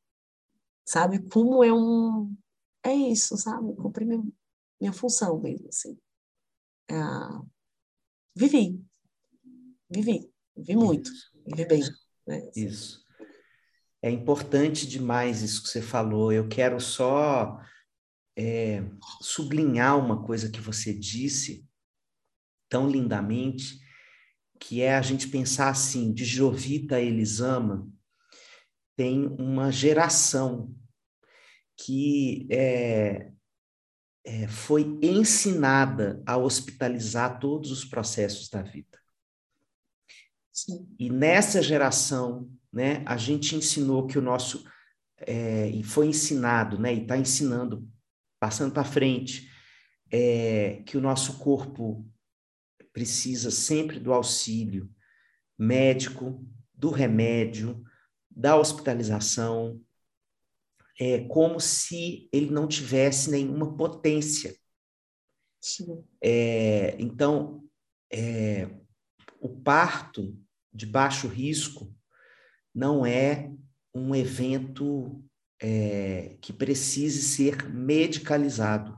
[0.84, 1.26] sabe?
[1.30, 2.36] Como é um...
[2.84, 3.74] É isso, sabe?
[3.78, 4.28] Cumprir minha,
[4.78, 5.98] minha função mesmo, assim.
[6.92, 7.42] Ah,
[8.36, 8.86] vivi,
[9.90, 11.10] vivi, vivi muito,
[11.46, 11.82] vivi bem.
[12.28, 12.50] Né?
[12.56, 13.06] Isso.
[14.02, 16.32] É importante demais isso que você falou.
[16.32, 17.60] Eu quero só
[18.38, 18.84] é,
[19.22, 21.68] sublinhar uma coisa que você disse
[22.70, 23.80] tão lindamente,
[24.60, 27.90] que é a gente pensar assim, de Jovita a Elisama,
[28.96, 30.76] tem uma geração
[31.78, 33.32] que é,
[34.26, 39.00] é, foi ensinada a hospitalizar todos os processos da vida.
[40.58, 40.88] Sim.
[40.98, 44.66] E nessa geração, né, a gente ensinou que o nosso
[45.20, 47.88] é, e foi ensinado, né, e está ensinando,
[48.40, 49.52] passando para frente,
[50.12, 52.10] é, que o nosso corpo
[52.92, 54.90] precisa sempre do auxílio
[55.56, 56.44] médico,
[56.74, 57.84] do remédio,
[58.30, 59.80] da hospitalização,
[61.00, 64.56] é como se ele não tivesse nenhuma potência.
[66.20, 67.64] É, então,
[68.12, 68.68] é,
[69.40, 70.36] o parto
[70.78, 71.94] de baixo risco
[72.74, 73.52] não é
[73.94, 75.24] um evento
[75.60, 78.96] é, que precise ser medicalizado.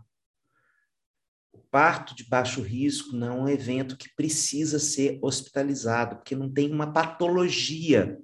[1.54, 6.52] O parto de baixo risco não é um evento que precisa ser hospitalizado, porque não
[6.52, 8.20] tem uma patologia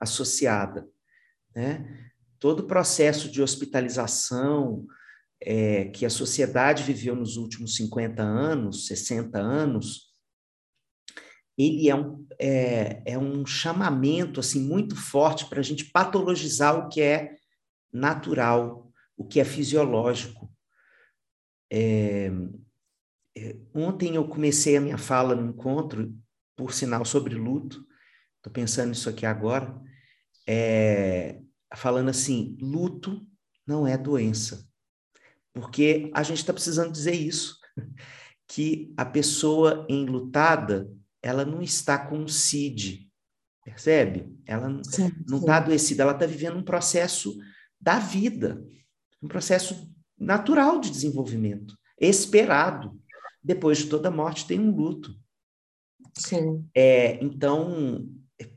[0.00, 0.88] associada.
[1.54, 2.12] Né?
[2.38, 4.86] Todo o processo de hospitalização
[5.42, 10.09] é, que a sociedade viveu nos últimos 50 anos, 60 anos,
[11.60, 16.88] ele é um, é, é um chamamento assim muito forte para a gente patologizar o
[16.88, 17.36] que é
[17.92, 20.50] natural, o que é fisiológico.
[21.70, 22.30] É,
[23.36, 26.14] é ontem eu comecei a minha fala no encontro,
[26.56, 27.86] por sinal, sobre luto,
[28.36, 29.80] estou pensando nisso aqui agora,
[30.46, 31.40] é,
[31.74, 33.26] falando assim: luto
[33.66, 34.68] não é doença.
[35.52, 37.58] Porque a gente está precisando dizer isso,
[38.46, 40.90] que a pessoa enlutada,
[41.22, 43.08] ela não está com CID,
[43.64, 44.34] percebe?
[44.46, 47.36] Ela sim, não está adoecida, ela está vivendo um processo
[47.80, 48.64] da vida,
[49.22, 52.98] um processo natural de desenvolvimento, esperado.
[53.42, 55.14] Depois de toda morte tem um luto.
[56.16, 56.68] Sim.
[56.74, 58.06] É, então,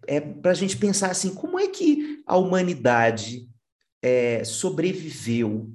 [0.08, 3.50] é para a gente pensar assim, como é que a humanidade
[4.02, 5.72] é, sobreviveu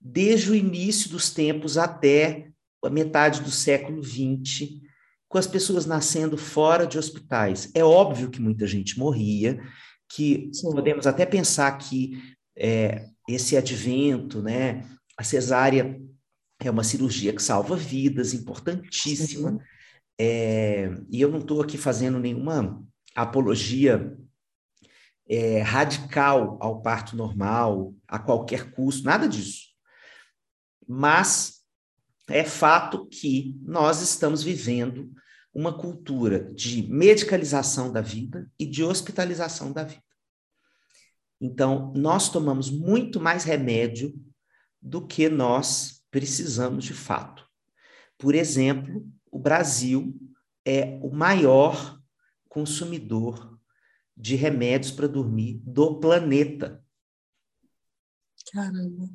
[0.00, 2.50] desde o início dos tempos até
[2.84, 4.80] a metade do século XX,
[5.28, 7.70] com as pessoas nascendo fora de hospitais.
[7.74, 9.60] É óbvio que muita gente morria,
[10.08, 10.70] que Sim.
[10.70, 12.22] podemos até pensar que
[12.56, 16.00] é, esse advento, né, a cesárea
[16.60, 19.58] é uma cirurgia que salva vidas, importantíssima.
[20.18, 22.82] É, e eu não estou aqui fazendo nenhuma
[23.14, 24.16] apologia
[25.28, 29.66] é, radical ao parto normal, a qualquer custo, nada disso.
[30.88, 31.55] Mas
[32.28, 35.12] é fato que nós estamos vivendo
[35.54, 40.02] uma cultura de medicalização da vida e de hospitalização da vida.
[41.40, 44.14] Então, nós tomamos muito mais remédio
[44.80, 47.46] do que nós precisamos de fato.
[48.18, 50.14] Por exemplo, o Brasil
[50.64, 52.00] é o maior
[52.48, 53.58] consumidor
[54.16, 56.82] de remédios para dormir do planeta.
[58.50, 59.10] Caramba.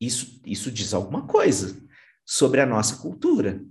[0.00, 1.76] Isso, isso diz alguma coisa
[2.24, 3.64] sobre a nossa cultura.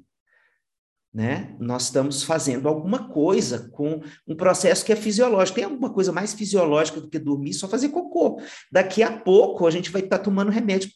[1.14, 1.56] Né?
[1.60, 5.56] Nós estamos fazendo alguma coisa com um processo que é fisiológico.
[5.56, 8.42] Tem alguma coisa mais fisiológica do que dormir, só fazer cocô.
[8.72, 10.92] Daqui a pouco a gente vai estar tá tomando remédio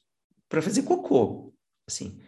[0.49, 1.53] para fazer cocô.
[1.87, 2.19] Assim,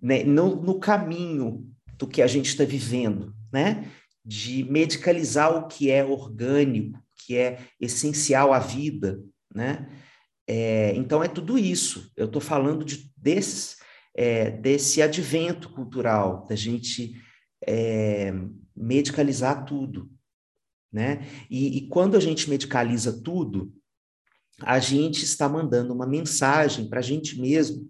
[0.00, 0.24] né?
[0.24, 1.66] no, no caminho
[1.96, 3.90] do que a gente está vivendo, né?
[4.24, 9.22] de medicalizar o que é orgânico, que é essencial à vida,
[9.54, 9.88] né?
[10.50, 12.10] É, então é tudo isso.
[12.16, 13.76] Eu estou falando de, desses,
[14.16, 17.20] é, desse advento cultural, da gente
[17.66, 18.32] é,
[18.74, 20.10] medicalizar tudo,
[20.90, 21.26] né?
[21.50, 23.70] E, e quando a gente medicaliza tudo,
[24.62, 27.86] a gente está mandando uma mensagem para a gente mesmo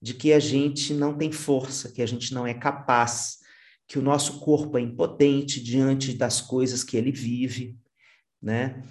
[0.00, 3.38] de que a gente não tem força, que a gente não é capaz,
[3.88, 7.76] que o nosso corpo é impotente diante das coisas que ele vive,
[8.40, 8.84] né?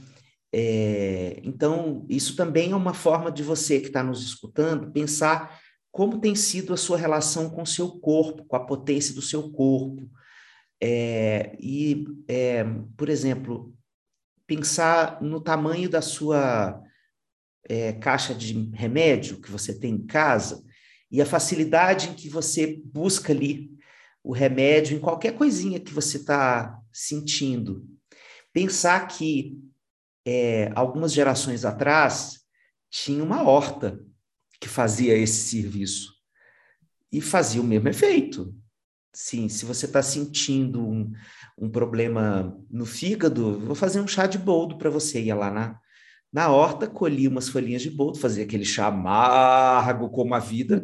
[0.60, 6.20] É, então, isso também é uma forma de você que está nos escutando pensar como
[6.20, 10.10] tem sido a sua relação com o seu corpo, com a potência do seu corpo.
[10.82, 12.64] É, e, é,
[12.98, 13.72] por exemplo,
[14.48, 16.82] pensar no tamanho da sua
[17.70, 20.64] é, caixa de remédio que você tem em casa
[21.12, 23.70] e a facilidade em que você busca ali
[24.24, 27.88] o remédio em qualquer coisinha que você está sentindo.
[28.52, 29.67] Pensar que
[30.30, 32.42] é, algumas gerações atrás
[32.90, 33.98] tinha uma horta
[34.60, 36.12] que fazia esse serviço
[37.10, 38.54] e fazia o mesmo efeito.
[39.14, 41.14] Sim, se você está sentindo um,
[41.58, 45.22] um, problema no fígado, vou fazer um chá de boldo para você.
[45.22, 45.80] Ia lá na,
[46.32, 50.84] Na horta, colhia umas folhinhas de boldo, fazia aquele chá amargo como a vida,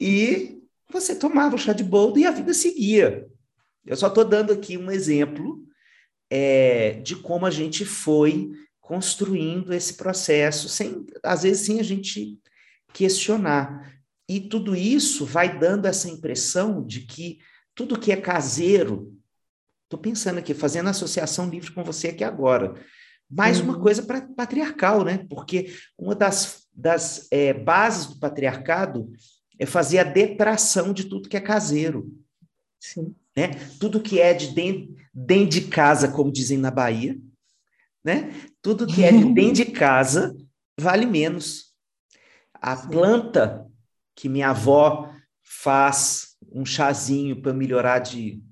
[0.00, 0.60] e
[0.90, 3.24] você tomava o chá de boldo e a vida seguia.
[3.86, 5.64] Eu só estou dando aqui um exemplo
[6.30, 12.38] é, de como a gente foi construindo esse processo, sem, às vezes, sem a gente
[12.92, 13.92] questionar.
[14.28, 17.38] E tudo isso vai dando essa impressão de que
[17.74, 19.16] tudo que é caseiro,
[19.84, 22.74] estou pensando aqui, fazendo associação livre com você aqui agora,
[23.28, 23.64] mais uhum.
[23.64, 25.26] uma coisa para patriarcal, né?
[25.28, 29.10] Porque uma das, das é, bases do patriarcado
[29.58, 32.12] é fazer a detração de tudo que é caseiro.
[32.78, 33.14] Sim.
[33.36, 33.50] Né?
[33.80, 37.18] Tudo que é de dentro, dentro de casa, como dizem na Bahia,
[38.04, 38.32] né?
[38.62, 40.36] Tudo que é de dentro de casa
[40.78, 41.72] vale menos.
[42.54, 43.66] A planta
[44.14, 48.42] que minha avó faz um chazinho para melhorar de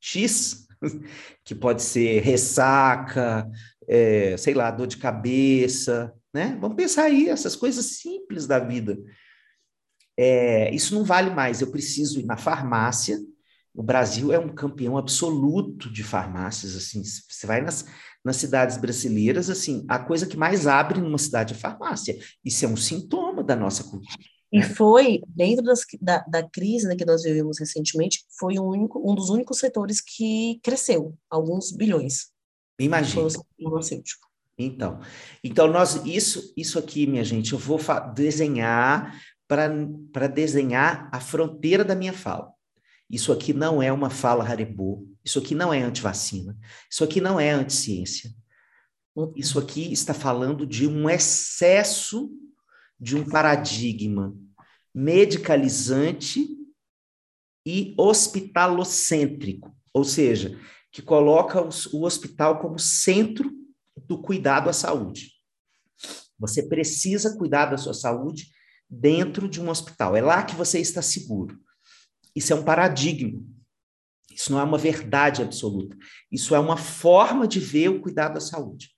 [0.00, 0.66] X,
[1.44, 3.48] que pode ser ressaca,
[3.86, 6.56] é, sei lá, dor de cabeça, né?
[6.60, 8.98] Vamos pensar aí essas coisas simples da vida.
[10.16, 11.60] É, isso não vale mais.
[11.60, 13.18] Eu preciso ir na farmácia.
[13.78, 16.74] O Brasil é um campeão absoluto de farmácias.
[16.74, 17.86] Assim, você vai nas,
[18.24, 22.18] nas cidades brasileiras, assim, a coisa que mais abre numa cidade é farmácia.
[22.44, 24.18] Isso é um sintoma da nossa cultura.
[24.52, 29.00] E foi, dentro das, da, da crise né, que nós vivemos recentemente, foi um, único,
[29.08, 32.32] um dos únicos setores que cresceu, alguns bilhões.
[32.80, 33.28] Imagina.
[34.58, 34.98] Então,
[35.44, 37.78] então nós isso isso aqui, minha gente, eu vou
[38.12, 39.14] desenhar
[39.46, 42.57] para desenhar a fronteira da minha fala.
[43.10, 46.56] Isso aqui não é uma fala Haribo, isso aqui não é antivacina,
[46.90, 48.30] isso aqui não é anticiência.
[49.34, 52.30] Isso aqui está falando de um excesso
[53.00, 54.36] de um paradigma
[54.94, 56.48] medicalizante
[57.64, 60.58] e hospitalocêntrico, ou seja,
[60.90, 61.60] que coloca
[61.92, 63.52] o hospital como centro
[64.06, 65.32] do cuidado à saúde.
[66.38, 68.50] Você precisa cuidar da sua saúde
[68.88, 70.16] dentro de um hospital.
[70.16, 71.58] É lá que você está seguro.
[72.38, 73.42] Isso é um paradigma.
[74.32, 75.96] Isso não é uma verdade absoluta.
[76.30, 78.90] Isso é uma forma de ver o cuidado da saúde.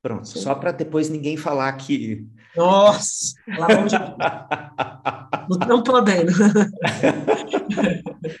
[0.00, 0.38] Pronto, Sim.
[0.38, 2.24] só para depois ninguém falar que.
[2.54, 3.34] Nossa!
[3.58, 3.96] Lá onde...
[5.66, 6.30] não podendo.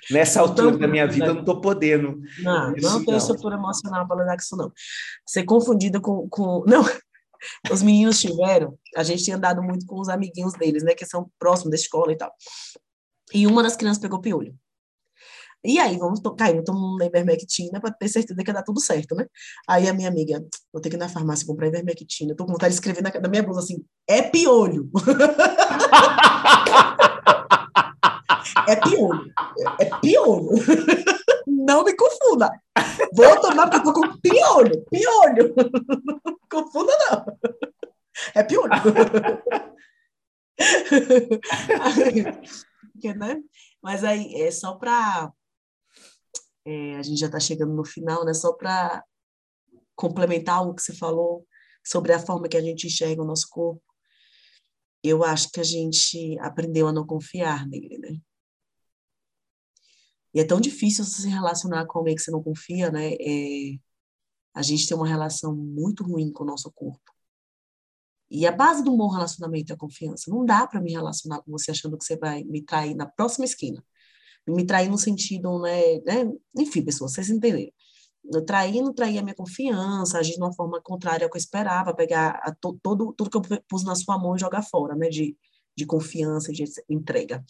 [0.08, 2.20] Nessa altura da minha vida, eu não estou podendo.
[2.40, 4.70] Não, isso, não tenho estrutura emocional para lidar com isso, não.
[5.26, 6.62] Ser confundida com, com.
[6.68, 6.84] Não,
[7.68, 8.78] os meninos tiveram.
[8.94, 10.94] A gente tinha andado muito com os amiguinhos deles, né?
[10.94, 12.32] Que são próximos da escola e tal.
[13.34, 14.54] E uma das crianças pegou piolho.
[15.66, 18.80] E aí, vamos tocar, eu tomo uma ivermectina para ter certeza que ia dar tudo
[18.80, 19.26] certo, né?
[19.66, 22.32] Aí a minha amiga, vou ter que ir na farmácia comprar ivermectina.
[22.32, 24.90] Eu tô com vontade de escrever na, na minha blusa assim, é piolho.
[28.68, 29.32] é piolho.
[29.80, 30.50] É, piolho.
[31.48, 32.50] Não me confunda.
[33.14, 34.84] Vou tomar porque eu tô com piolho.
[34.90, 35.54] Piolho.
[36.50, 37.24] Confunda não.
[38.34, 38.70] É piolho.
[43.12, 43.42] Né?
[43.82, 45.32] Mas aí, é só para
[46.64, 48.32] é, a gente já está chegando no final, né?
[48.32, 49.04] Só para
[49.94, 51.46] complementar o que você falou
[51.84, 53.82] sobre a forma que a gente enxerga o nosso corpo.
[55.02, 58.18] Eu acho que a gente aprendeu a não confiar nele, né?
[60.32, 63.12] E é tão difícil se relacionar com alguém que você não confia, né?
[63.14, 63.78] É,
[64.54, 67.13] a gente tem uma relação muito ruim com o nosso corpo.
[68.30, 70.30] E a base do bom relacionamento é a confiança.
[70.30, 73.44] Não dá para me relacionar com você achando que você vai me trair na próxima
[73.44, 73.84] esquina
[74.46, 77.72] me trair no sentido, né, né enfim, pessoas, vocês entenderam.
[78.32, 81.40] Eu traí, não traí a minha confiança, agir de uma forma contrária ao que eu
[81.40, 84.94] esperava, pegar a, to, todo, tudo que eu pus na sua mão e jogar fora,
[84.94, 85.36] né, de,
[85.76, 87.44] de confiança, de entrega.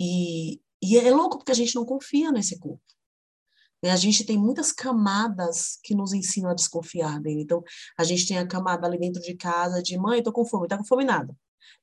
[0.00, 2.82] E, e é louco porque a gente não confia nesse corpo.
[3.84, 7.42] A gente tem muitas camadas que nos ensinam a desconfiar dele.
[7.42, 7.62] Então,
[7.96, 10.76] a gente tem a camada ali dentro de casa de mãe, tô com fome, tá
[10.76, 11.34] com fome nada.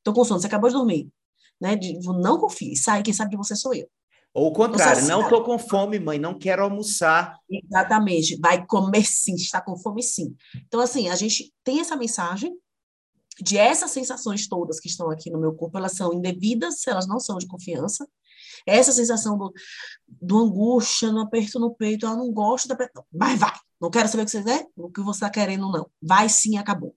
[0.04, 1.10] Tô com sono, você acabou de dormir
[1.60, 1.76] né?
[1.76, 3.88] De, não confie, sai, quem sabe de você sou eu.
[4.34, 7.40] Ou o contrário, não estou com fome, mãe, não quero almoçar.
[7.50, 10.36] Exatamente, vai comer sim, está com fome sim.
[10.68, 12.54] Então, assim, a gente tem essa mensagem
[13.40, 17.20] de essas sensações todas que estão aqui no meu corpo, elas são indevidas, elas não
[17.20, 18.06] são de confiança.
[18.66, 19.54] Essa sensação do,
[20.08, 22.76] do angústia, no aperto no peito, eu não gosto da.
[23.12, 25.90] Vai, vai, não quero saber o que você quer, o que você está querendo, não.
[26.02, 26.96] Vai sim, acabou.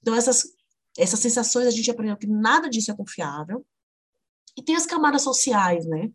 [0.00, 0.44] Então, essas,
[0.96, 3.64] essas sensações, a gente aprendeu que nada disso é confiável,
[4.56, 6.10] e tem as camadas sociais, né?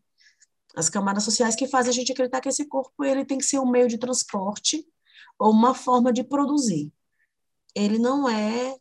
[0.76, 3.60] As camadas sociais que fazem a gente acreditar que esse corpo ele tem que ser
[3.60, 4.86] um meio de transporte
[5.40, 6.92] ou uma forma de produzir.
[7.74, 8.76] Ele não é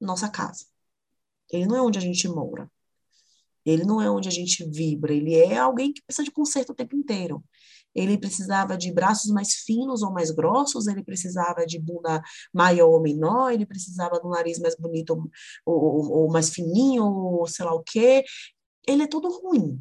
[0.00, 0.64] nossa casa.
[1.50, 2.70] Ele não é onde a gente mora.
[3.64, 5.12] Ele não é onde a gente vibra.
[5.12, 7.42] Ele é alguém que precisa de conserto o tempo inteiro.
[7.94, 13.02] ele precisava de braços mais finos ou mais grossos, ele precisava de bunda maior ou
[13.02, 15.30] menor, ele precisava do nariz mais bonito
[15.66, 18.24] ou, ou, ou mais fininho, ou sei lá o quê.
[18.86, 19.78] Ele é tudo ruim.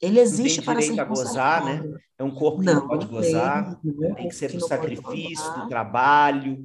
[0.00, 1.82] Ele existe para ser a gozar, né?
[2.16, 5.54] É um corpo que não, não pode gozar, tem, é tem que ser do sacrifício,
[5.54, 6.58] do trabalho.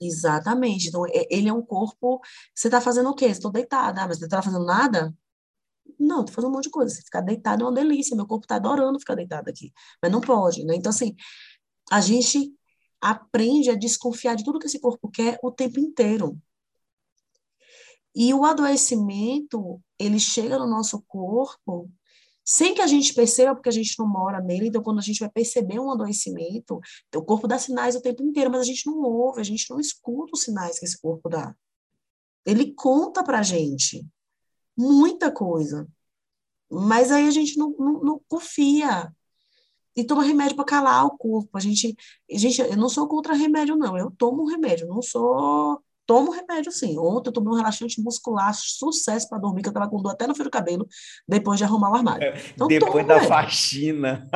[0.00, 0.88] Exatamente.
[0.88, 2.20] Então, ele é um corpo.
[2.54, 3.26] Você está fazendo o quê?
[3.26, 5.14] Estou deitada, ah, mas você está fazendo nada?
[5.98, 6.94] Não, estou fazendo um monte de coisa.
[6.94, 8.16] Ficar deitado é uma delícia.
[8.16, 9.72] Meu corpo está adorando ficar deitado aqui.
[10.02, 10.74] Mas não pode, né?
[10.74, 11.14] Então, assim,
[11.90, 12.52] a gente
[13.00, 16.38] aprende a desconfiar de tudo que esse corpo quer o tempo inteiro.
[18.14, 21.90] E o adoecimento, ele chega no nosso corpo
[22.44, 25.20] sem que a gente perceba, porque a gente não mora nele, então quando a gente
[25.20, 26.80] vai perceber um adoecimento,
[27.14, 29.78] o corpo dá sinais o tempo inteiro, mas a gente não ouve, a gente não
[29.78, 31.54] escuta os sinais que esse corpo dá.
[32.44, 34.04] Ele conta pra gente
[34.76, 35.86] muita coisa,
[36.70, 39.12] mas aí a gente não, não, não confia
[39.94, 41.50] e toma remédio para calar o corpo.
[41.56, 41.94] A gente,
[42.30, 43.96] a gente, eu não sou contra remédio, não.
[43.96, 46.98] Eu tomo remédio, não sou tomo remédio sim.
[46.98, 50.26] Ontem eu tomei um relaxante muscular, sucesso para dormir, que eu tava com dor até
[50.26, 50.86] no fio do cabelo,
[51.28, 52.24] depois de arrumar o armário.
[52.24, 53.28] É, então, depois da remédio.
[53.28, 54.28] faxina.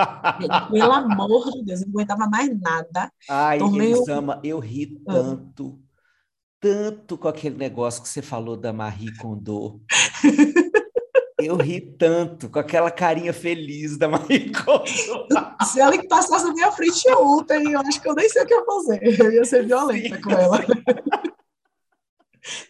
[0.71, 3.13] Pelo amor de Deus, eu não aguentava mais nada.
[3.29, 5.13] Ai, tomei Elisama, eu ri ah.
[5.13, 5.81] tanto,
[6.61, 9.81] tanto com aquele negócio que você falou da Marie Kondo.
[11.39, 14.87] Eu ri tanto com aquela carinha feliz da Marie Kondo.
[15.67, 18.55] Se ela passasse na minha frente ontem, eu acho que eu nem sei o que
[18.55, 19.21] ia fazer.
[19.21, 20.23] Eu ia ser violenta Sim.
[20.23, 20.65] com ela.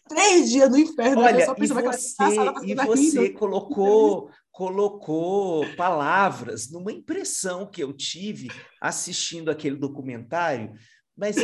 [0.09, 1.23] Três dias no inferno.
[1.23, 2.25] Olha, e você,
[2.65, 8.49] e você colocou, colocou palavras numa impressão que eu tive
[8.81, 10.73] assistindo aquele documentário,
[11.17, 11.37] mas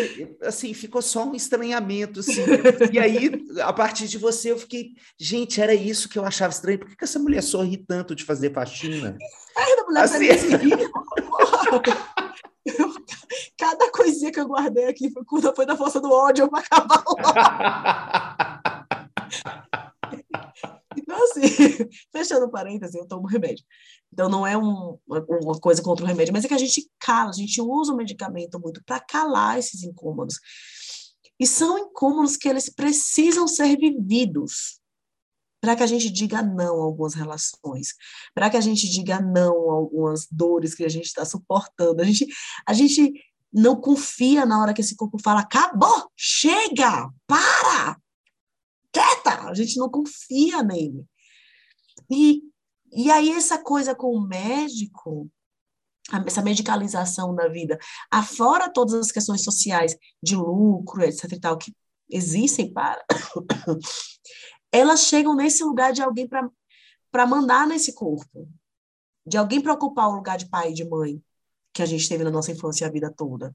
[0.43, 2.43] assim, ficou só um estranhamento, assim.
[2.93, 3.31] E aí,
[3.63, 6.79] a partir de você, eu fiquei, gente, era isso que eu achava estranho.
[6.79, 9.17] Por que, que essa mulher sorri tanto de fazer faxina?
[9.57, 10.59] Ai, mulher assim...
[13.59, 17.03] Cada coisinha que eu guardei aqui foi, foi da força do ódio para acabar
[21.13, 21.43] Então, assim,
[22.11, 23.65] fechando parênteses, eu tomo remédio.
[24.11, 27.29] Então, não é um, uma coisa contra o remédio, mas é que a gente cala,
[27.29, 30.39] a gente usa o medicamento muito para calar esses incômodos.
[31.39, 34.81] E são incômodos que eles precisam ser vividos
[35.61, 37.95] para que a gente diga não a algumas relações,
[38.35, 42.03] para que a gente diga não a algumas dores que a gente está suportando.
[42.03, 42.27] A gente,
[42.67, 43.13] a gente
[43.53, 47.97] não confia na hora que esse corpo fala: acabou, chega, para,
[48.93, 49.49] quieta.
[49.49, 51.05] A gente não confia nele.
[52.11, 52.43] E,
[52.93, 55.31] e aí, essa coisa com o médico,
[56.27, 57.79] essa medicalização da vida,
[58.11, 61.75] afora todas as questões sociais de lucro, etc e tal, que
[62.11, 63.03] existem para
[64.71, 68.49] elas chegam nesse lugar de alguém para mandar nesse corpo,
[69.27, 71.23] de alguém para ocupar o lugar de pai e de mãe
[71.73, 73.55] que a gente teve na nossa infância a vida toda.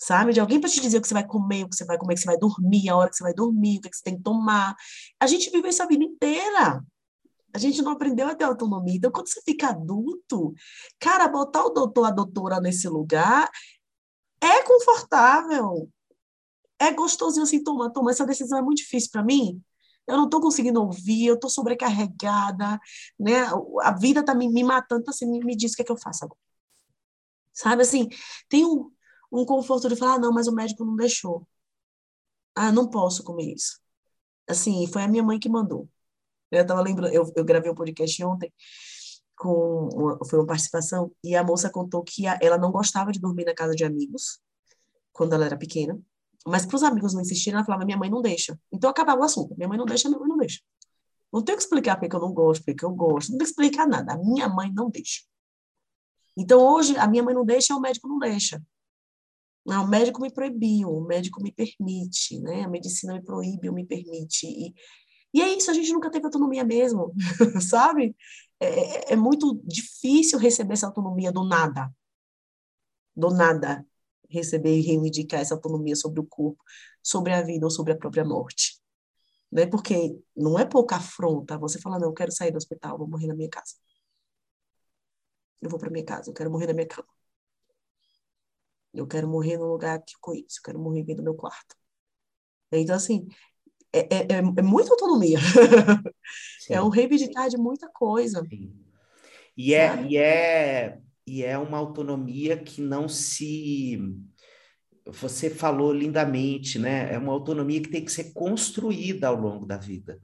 [0.00, 0.32] Sabe?
[0.32, 2.14] De alguém para te dizer o que você vai comer, o que você vai comer,
[2.14, 3.96] o que você vai dormir, a hora que você vai dormir, o que, é que
[3.98, 4.74] você tem que tomar.
[5.20, 6.82] A gente vive isso a vida inteira.
[7.52, 8.96] A gente não aprendeu a ter autonomia.
[8.96, 10.54] Então, quando você fica adulto,
[10.98, 13.50] cara, botar o doutor, a doutora nesse lugar
[14.40, 15.90] é confortável.
[16.78, 18.12] É gostosinho assim, tomar, tomar.
[18.12, 19.62] Essa decisão é muito difícil para mim
[20.06, 22.80] eu não estou conseguindo ouvir, eu estou sobrecarregada,
[23.18, 23.44] né?
[23.82, 25.92] A vida está me, me, matando, então, assim, me, me diz o que, é que
[25.92, 26.40] eu faço agora.
[27.52, 28.08] Sabe, assim,
[28.48, 28.90] tem um,
[29.32, 31.46] um conforto de falar, ah, não, mas o médico não deixou.
[32.54, 33.80] Ah, não posso comer isso.
[34.48, 35.88] Assim, foi a minha mãe que mandou.
[36.50, 38.52] Eu estava lembrando, eu, eu gravei um podcast ontem,
[39.36, 43.20] com uma, foi uma participação, e a moça contou que a, ela não gostava de
[43.20, 44.40] dormir na casa de amigos,
[45.12, 46.00] quando ela era pequena,
[46.46, 48.58] mas para os amigos não insistirem, ela falava: minha mãe não deixa.
[48.72, 49.54] Então acabava o assunto.
[49.56, 50.60] Minha mãe não deixa, minha mãe não deixa.
[51.32, 53.30] Não tenho que explicar porque eu não gosto, porque eu gosto.
[53.30, 54.14] Não tenho que explicar nada.
[54.14, 55.22] A minha mãe não deixa.
[56.36, 58.60] Então hoje, a minha mãe não deixa, o médico não deixa.
[59.64, 62.62] Não, o médico me proibiu, o médico me permite, né?
[62.62, 64.46] A medicina me proíbe ou me permite.
[64.46, 64.74] E,
[65.34, 67.12] e é isso, a gente nunca teve autonomia mesmo,
[67.60, 68.16] sabe?
[68.58, 71.90] É, é, é muito difícil receber essa autonomia do nada.
[73.14, 73.84] Do nada
[74.30, 76.62] receber e reivindicar essa autonomia sobre o corpo,
[77.02, 78.80] sobre a vida ou sobre a própria morte.
[79.50, 79.66] Né?
[79.66, 83.26] Porque não é pouca afronta você falar, não, eu quero sair do hospital, vou morrer
[83.26, 83.74] na minha casa.
[85.60, 87.08] Eu vou para minha casa, eu quero morrer na minha cama.
[89.00, 91.74] Eu quero morrer num lugar que eu conheço, eu quero morrer dentro do meu quarto.
[92.72, 93.26] Então, assim,
[93.92, 95.38] é, é, é, é muita autonomia.
[96.70, 98.44] é um reivindicar de muita coisa.
[98.48, 98.72] Sim.
[99.56, 103.98] E é, e é e é uma autonomia que não se.
[105.06, 107.12] Você falou lindamente, né?
[107.12, 110.20] É uma autonomia que tem que ser construída ao longo da vida.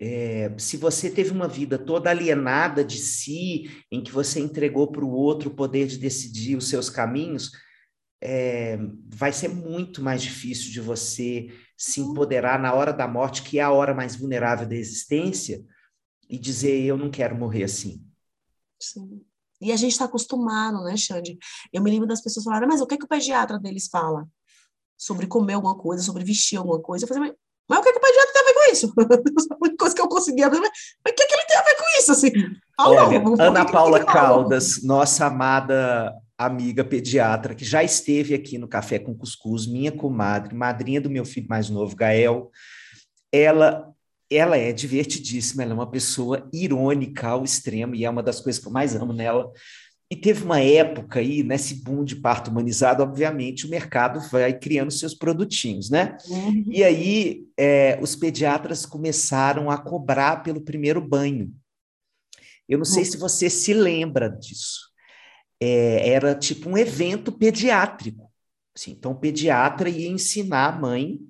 [0.00, 5.04] É, se você teve uma vida toda alienada de si, em que você entregou para
[5.04, 7.52] o outro o poder de decidir os seus caminhos,
[8.22, 13.58] é, vai ser muito mais difícil de você se empoderar na hora da morte, que
[13.58, 15.62] é a hora mais vulnerável da existência,
[16.28, 18.02] e dizer: Eu não quero morrer assim.
[18.80, 19.22] Sim.
[19.60, 21.38] E a gente está acostumado, né, Xande?
[21.70, 24.26] Eu me lembro das pessoas falarem, mas o que, é que o pediatra deles fala?
[24.96, 27.04] Sobre comer alguma coisa, sobre vestir alguma coisa.
[27.04, 27.34] Eu falei,
[27.68, 28.29] mas o que, é que o pediatra
[28.70, 28.92] isso?
[28.98, 31.62] a única coisa que eu conseguia ver, mas o que, é que ele tem a
[31.62, 32.12] ver com isso?
[32.12, 32.30] Assim,
[32.78, 39.14] Olha, Ana Paula Caldas, nossa amada amiga pediatra, que já esteve aqui no Café com
[39.14, 42.50] Cuscuz, minha comadre, madrinha do meu filho mais novo, Gael,
[43.30, 43.92] ela
[44.32, 48.62] ela é divertidíssima, ela é uma pessoa irônica ao extremo e é uma das coisas
[48.62, 49.50] que eu mais amo nela.
[50.10, 54.90] E teve uma época aí, nesse boom de parto humanizado, obviamente, o mercado vai criando
[54.90, 56.16] seus produtinhos, né?
[56.28, 56.64] Uhum.
[56.68, 61.54] E aí é, os pediatras começaram a cobrar pelo primeiro banho.
[62.68, 63.10] Eu não sei uhum.
[63.10, 64.90] se você se lembra disso
[65.60, 68.30] é, era tipo um evento pediátrico.
[68.74, 71.20] Assim, então, o pediatra ia ensinar a mãe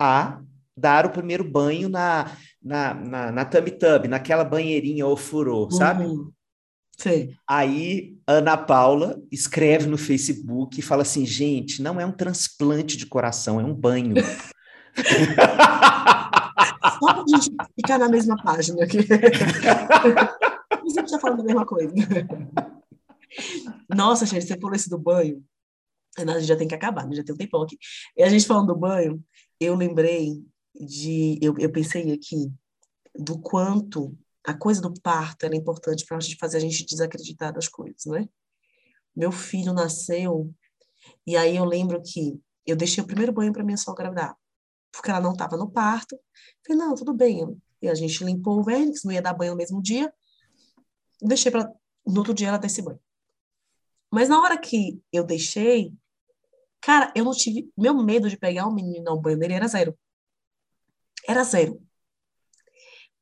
[0.00, 0.40] a
[0.76, 6.04] dar o primeiro banho na, na, na, na tub-tub, naquela banheirinha ou furô, sabe?
[7.46, 13.06] Aí, Ana Paula escreve no Facebook e fala assim: gente, não é um transplante de
[13.06, 14.14] coração, é um banho.
[16.98, 18.98] Só para a gente ficar na mesma página aqui.
[20.70, 21.92] a gente está falando a mesma coisa.
[23.88, 25.42] Nossa, gente, você falou esse do banho.
[26.18, 27.16] A gente já tem que acabar, né?
[27.16, 27.78] já tem um tempão aqui.
[28.16, 29.22] E a gente falando do banho,
[29.58, 30.44] eu lembrei
[30.74, 31.38] de.
[31.40, 32.52] Eu, eu pensei aqui
[33.14, 38.04] do quanto a coisa do parto era importante para fazer a gente desacreditar das coisas,
[38.06, 38.28] né?
[39.14, 40.52] Meu filho nasceu,
[41.26, 44.36] e aí eu lembro que eu deixei o primeiro banho para minha sogra dar,
[44.92, 46.18] porque ela não estava no parto.
[46.66, 47.60] Falei, não, tudo bem.
[47.80, 50.12] E a gente limpou o vernix, não ia dar banho no mesmo dia.
[51.20, 51.70] Deixei para
[52.06, 53.00] no outro dia ela dar esse banho.
[54.10, 55.92] Mas na hora que eu deixei,
[56.80, 57.72] cara, eu não tive.
[57.76, 59.98] Meu medo de pegar um menino no banho dele era zero.
[61.26, 61.80] Era zero.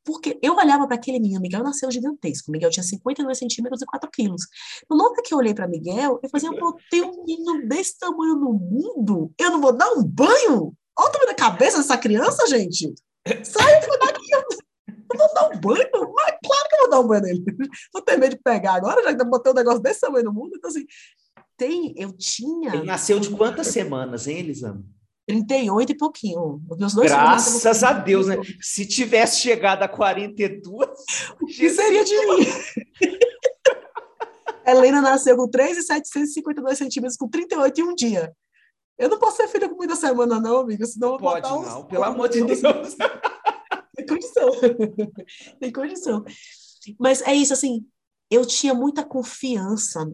[0.04, 2.50] Porque eu olhava para aquele menino, Miguel nasceu gigantesco.
[2.50, 4.42] Miguel tinha 52 centímetros e 4 quilos.
[4.90, 8.36] Na hora que eu olhei para Miguel, eu falei, eu tenho um menino desse tamanho
[8.36, 10.74] no mundo, eu não vou dar um banho?
[10.98, 12.94] Olha o tamanho da cabeça dessa criança, gente.
[13.44, 15.88] Sai daqui, eu vou dar um banho?
[15.92, 17.44] Mas claro que eu vou dar um banho nele.
[17.92, 20.52] Vou ter medo de pegar agora, já que botei um negócio desse tamanho no mundo.
[20.56, 20.86] Então, assim,
[21.56, 22.74] tem, eu tinha.
[22.74, 24.84] Ele nasceu de quantas semanas, hein, Elisama?
[25.30, 26.60] 38 e pouquinho.
[26.76, 28.36] Meus dois Graças a Deus, né?
[28.60, 30.88] Se tivesse chegado a 42.
[31.40, 32.46] O que seria de mim?
[34.66, 38.32] Helena nasceu com 3,752 centímetros, com 38 e um dia.
[38.98, 41.86] Eu não posso ser filha com muita semana, não, amiga, senão Pode vou botar não,
[41.86, 42.60] pelo amor de Deus.
[43.96, 44.50] Tem condição.
[45.58, 46.24] Tem condição.
[46.98, 47.86] Mas é isso, assim,
[48.30, 50.04] eu tinha muita confiança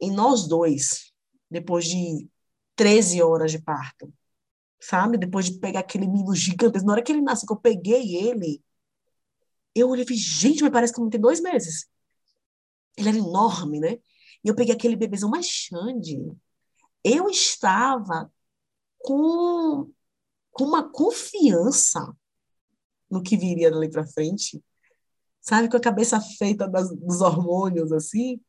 [0.00, 1.12] em nós dois,
[1.50, 2.28] depois de
[2.76, 4.12] 13 horas de parto,
[4.80, 5.18] sabe?
[5.18, 6.84] Depois de pegar aquele menino gigante.
[6.84, 8.62] Na hora que ele nasceu, que eu peguei ele,
[9.74, 11.86] eu olhei e falei, gente, mas parece que não tem dois meses.
[12.96, 13.98] Ele era enorme, né?
[14.42, 16.18] E eu peguei aquele bebezão mais Xande.
[17.04, 18.32] Eu estava
[18.98, 19.90] com,
[20.50, 22.16] com uma confiança
[23.10, 24.62] no que viria dali para frente,
[25.40, 28.40] sabe, com a cabeça feita das, dos hormônios, assim.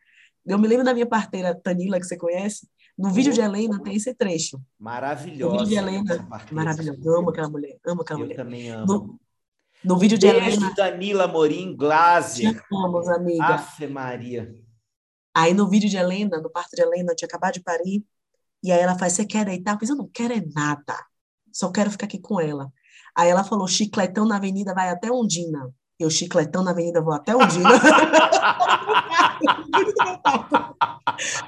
[0.46, 2.68] Eu me lembro da minha parteira Tanila, que você conhece,
[2.98, 4.62] no vídeo de Helena tem esse trecho.
[4.80, 5.54] Maravilhosa.
[5.54, 7.18] No vídeo de Helena, maravilhosa.
[7.18, 8.40] Amo aquela mulher, amo aquela eu mulher.
[8.40, 8.86] Eu também amo.
[8.86, 9.20] No,
[9.84, 10.74] no vídeo de Beijo, Helena.
[10.76, 12.64] Danila Morim Glaser.
[12.72, 13.46] Vamos, amiga.
[13.46, 14.54] Afe Maria.
[15.34, 18.04] Aí no vídeo de Helena, no parto de Helena, eu tinha acabado de parir.
[18.64, 19.76] E aí ela faz: Você quer deitar?
[19.76, 20.98] Eu fiz: Eu não quero é nada.
[21.52, 22.72] Só quero ficar aqui com ela.
[23.16, 25.74] Aí ela falou: chicletão na avenida vai até Ondina.
[26.00, 27.70] Eu, chicletão na avenida, vou até Ondina.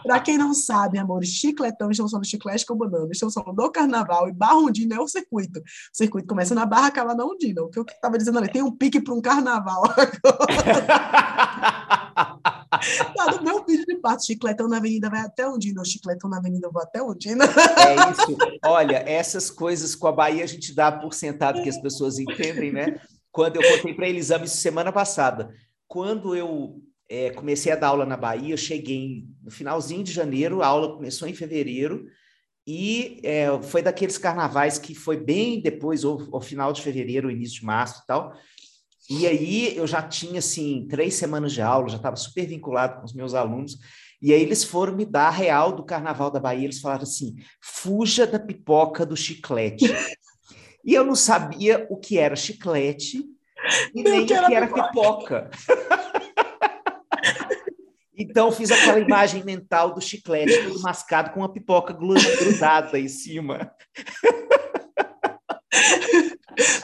[0.04, 3.72] Para quem não sabe, amor, chicletão, estamos falando de chiclete com banana, estamos falando do
[3.72, 5.60] carnaval e Barra Ondina é o circuito.
[5.60, 7.62] O circuito começa na Barra, acaba na Ondina.
[7.62, 10.10] O que eu estava dizendo ali, tem um pique para um carnaval agora.
[13.16, 16.38] tá no meu vídeo de parto, chicletão na avenida vai até Ondina, o chicletão na
[16.38, 17.46] avenida vou até Ondina.
[17.46, 18.36] É isso.
[18.66, 22.72] Olha, essas coisas com a Bahia a gente dá por sentado que as pessoas entendem,
[22.72, 23.00] né?
[23.32, 25.54] Quando eu contei para eles isso semana passada,
[25.88, 30.62] quando eu é, comecei a dar aula na Bahia, eu cheguei no finalzinho de janeiro,
[30.62, 32.06] a aula começou em fevereiro,
[32.66, 37.62] e é, foi daqueles carnavais que foi bem depois, ou, ou final de fevereiro, início
[37.62, 38.34] de março e tal.
[39.10, 43.06] E aí eu já tinha, assim, três semanas de aula, já estava super vinculado com
[43.06, 43.78] os meus alunos,
[44.22, 47.36] e aí eles foram me dar a real do Carnaval da Bahia, eles falaram assim,
[47.60, 49.86] fuja da pipoca do chiclete.
[50.90, 53.24] E eu não sabia o que era chiclete,
[53.94, 55.52] e nem o que era pipoca.
[58.18, 63.72] Então fiz aquela imagem mental do chiclete todo mascado com uma pipoca grudada em cima.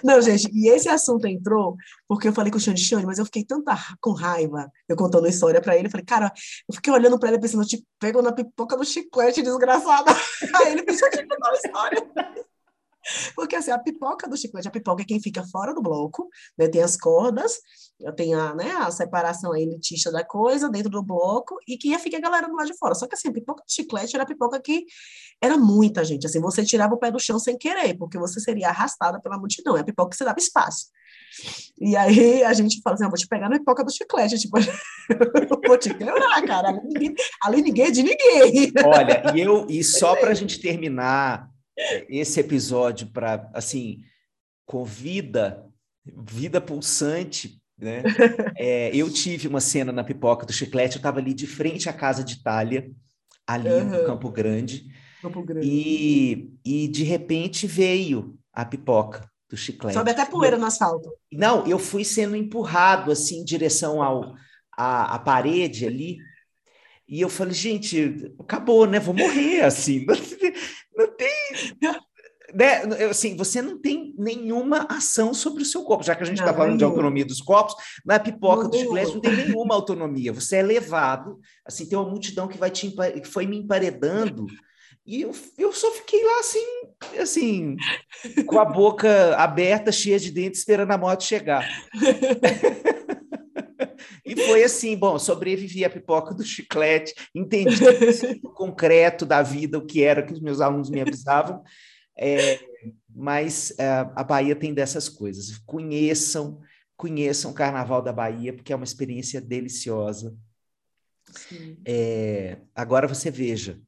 [0.04, 1.76] Não, gente, e esse assunto entrou
[2.08, 5.26] porque eu falei com o Xande Xande, mas eu fiquei tanta com raiva, eu contando
[5.26, 6.32] a história para ele, eu falei, cara,
[6.70, 10.12] eu fiquei olhando para ele pensando, eu te pego na pipoca do chiclete, desgraçada.
[10.62, 12.46] Aí ele pensou que contar a história.
[13.36, 16.68] Porque assim, a pipoca do chiclete, a pipoca é quem fica fora do bloco, né?
[16.68, 17.60] Tem as cordas,
[18.16, 22.22] tem a, né, a separação elitista da coisa dentro do bloco, e que fica a
[22.22, 22.96] galera do lado de fora.
[22.96, 24.86] Só que assim, a pipoca do chiclete era a pipoca que
[25.42, 26.26] era muita gente.
[26.26, 29.78] Assim, você tirava o pé do chão sem querer, porque você seria arrastada pela multidão.
[29.78, 30.88] É a pipoca que você dava espaço.
[31.80, 34.58] E aí a gente fala assim: ah, vou te pegar na pipoca do chiclete, tipo,
[35.68, 36.70] vou te quebrar, cara.
[36.70, 38.74] Ali ninguém, ali ninguém é de ninguém.
[38.86, 41.50] Olha, e eu, e só para a gente terminar
[42.10, 44.02] esse episódio para, assim,
[44.66, 45.66] com vida,
[46.06, 48.04] vida pulsante, né?
[48.58, 51.94] É, eu tive uma cena na pipoca do chiclete, eu estava ali de frente à
[51.94, 52.90] casa de Itália,
[53.46, 53.84] ali uhum.
[53.84, 54.86] no Campo Grande,
[55.22, 55.68] Campo Grande.
[55.68, 59.98] E, e de repente veio a pipoca do chiclete.
[59.98, 61.12] Sobe até poeira no asfalto.
[61.32, 64.36] Não, eu fui sendo empurrado assim em direção ao
[64.78, 66.18] à, à parede ali.
[67.08, 69.00] E eu falei, gente, acabou, né?
[69.00, 70.06] Vou morrer assim.
[70.96, 71.78] Não tem.
[72.54, 72.82] Né?
[73.10, 76.54] Assim, você não tem nenhuma ação sobre o seu corpo, já que a gente está
[76.54, 77.76] falando de autonomia dos corpos,
[78.06, 80.32] na pipoca não, do chiclete não tem nenhuma autonomia.
[80.32, 84.46] Você é levado, assim, tem uma multidão que vai te que foi me emparedando,
[85.06, 86.66] e eu, eu só fiquei lá assim,
[87.20, 87.78] assim,
[88.48, 91.68] com a boca aberta, cheia de dentes, esperando a moto chegar.
[94.26, 97.78] E foi assim, bom, sobrevivi à pipoca do chiclete, entendi
[98.44, 101.64] o concreto da vida, o que era que os meus alunos me avisavam.
[102.18, 102.60] É,
[103.08, 105.58] mas é, a Bahia tem dessas coisas.
[105.60, 106.60] Conheçam,
[106.98, 110.36] conheçam o Carnaval da Bahia, porque é uma experiência deliciosa.
[111.86, 113.80] É, agora você veja,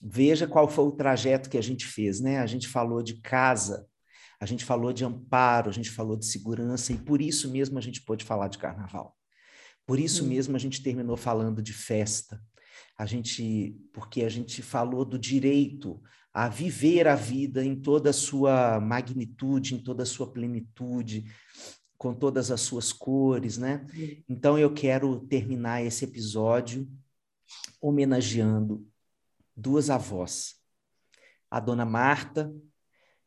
[0.00, 2.38] veja qual foi o trajeto que a gente fez, né?
[2.38, 3.86] A gente falou de casa,
[4.40, 7.82] a gente falou de amparo, a gente falou de segurança, e por isso mesmo a
[7.82, 9.19] gente pôde falar de carnaval.
[9.90, 10.28] Por isso hum.
[10.28, 12.40] mesmo a gente terminou falando de festa.
[12.96, 16.00] A gente, porque a gente falou do direito
[16.32, 21.24] a viver a vida em toda a sua magnitude, em toda a sua plenitude,
[21.98, 23.84] com todas as suas cores, né?
[24.28, 26.88] Então eu quero terminar esse episódio
[27.80, 28.88] homenageando
[29.56, 30.54] duas avós.
[31.50, 32.54] A dona Marta,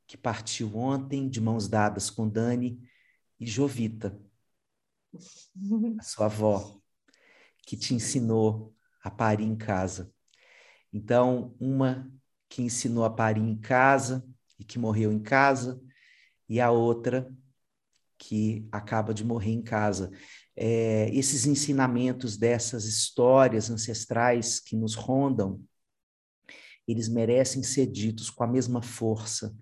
[0.08, 2.80] que partiu ontem de mãos dadas com Dani,
[3.38, 4.18] e Jovita,
[6.00, 6.80] a sua avó,
[7.66, 10.12] que te ensinou a parir em casa.
[10.92, 12.12] Então, uma
[12.50, 14.26] que ensinou a parir em casa
[14.60, 15.82] e que morreu em casa,
[16.48, 17.32] e a outra
[18.18, 20.12] que acaba de morrer em casa.
[20.56, 25.62] É, esses ensinamentos dessas histórias ancestrais que nos rondam,
[26.88, 29.56] eles merecem ser ditos com a mesma força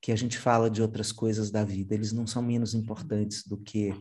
[0.00, 1.94] que a gente fala de outras coisas da vida.
[1.94, 3.92] Eles não são menos importantes do que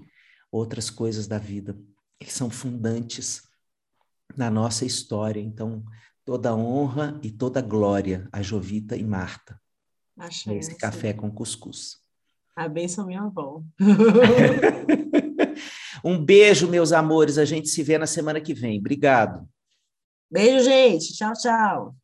[0.55, 1.77] outras coisas da vida
[2.19, 3.43] que são fundantes
[4.35, 5.39] na nossa história.
[5.39, 5.83] Então,
[6.23, 9.59] toda honra e toda glória a Jovita e Marta.
[10.17, 11.97] Achei, esse café com cuscuz.
[12.55, 13.61] A benção minha avó.
[16.03, 17.37] um beijo, meus amores.
[17.37, 18.79] A gente se vê na semana que vem.
[18.79, 19.47] Obrigado.
[20.31, 21.13] Beijo, gente.
[21.13, 21.95] Tchau, tchau.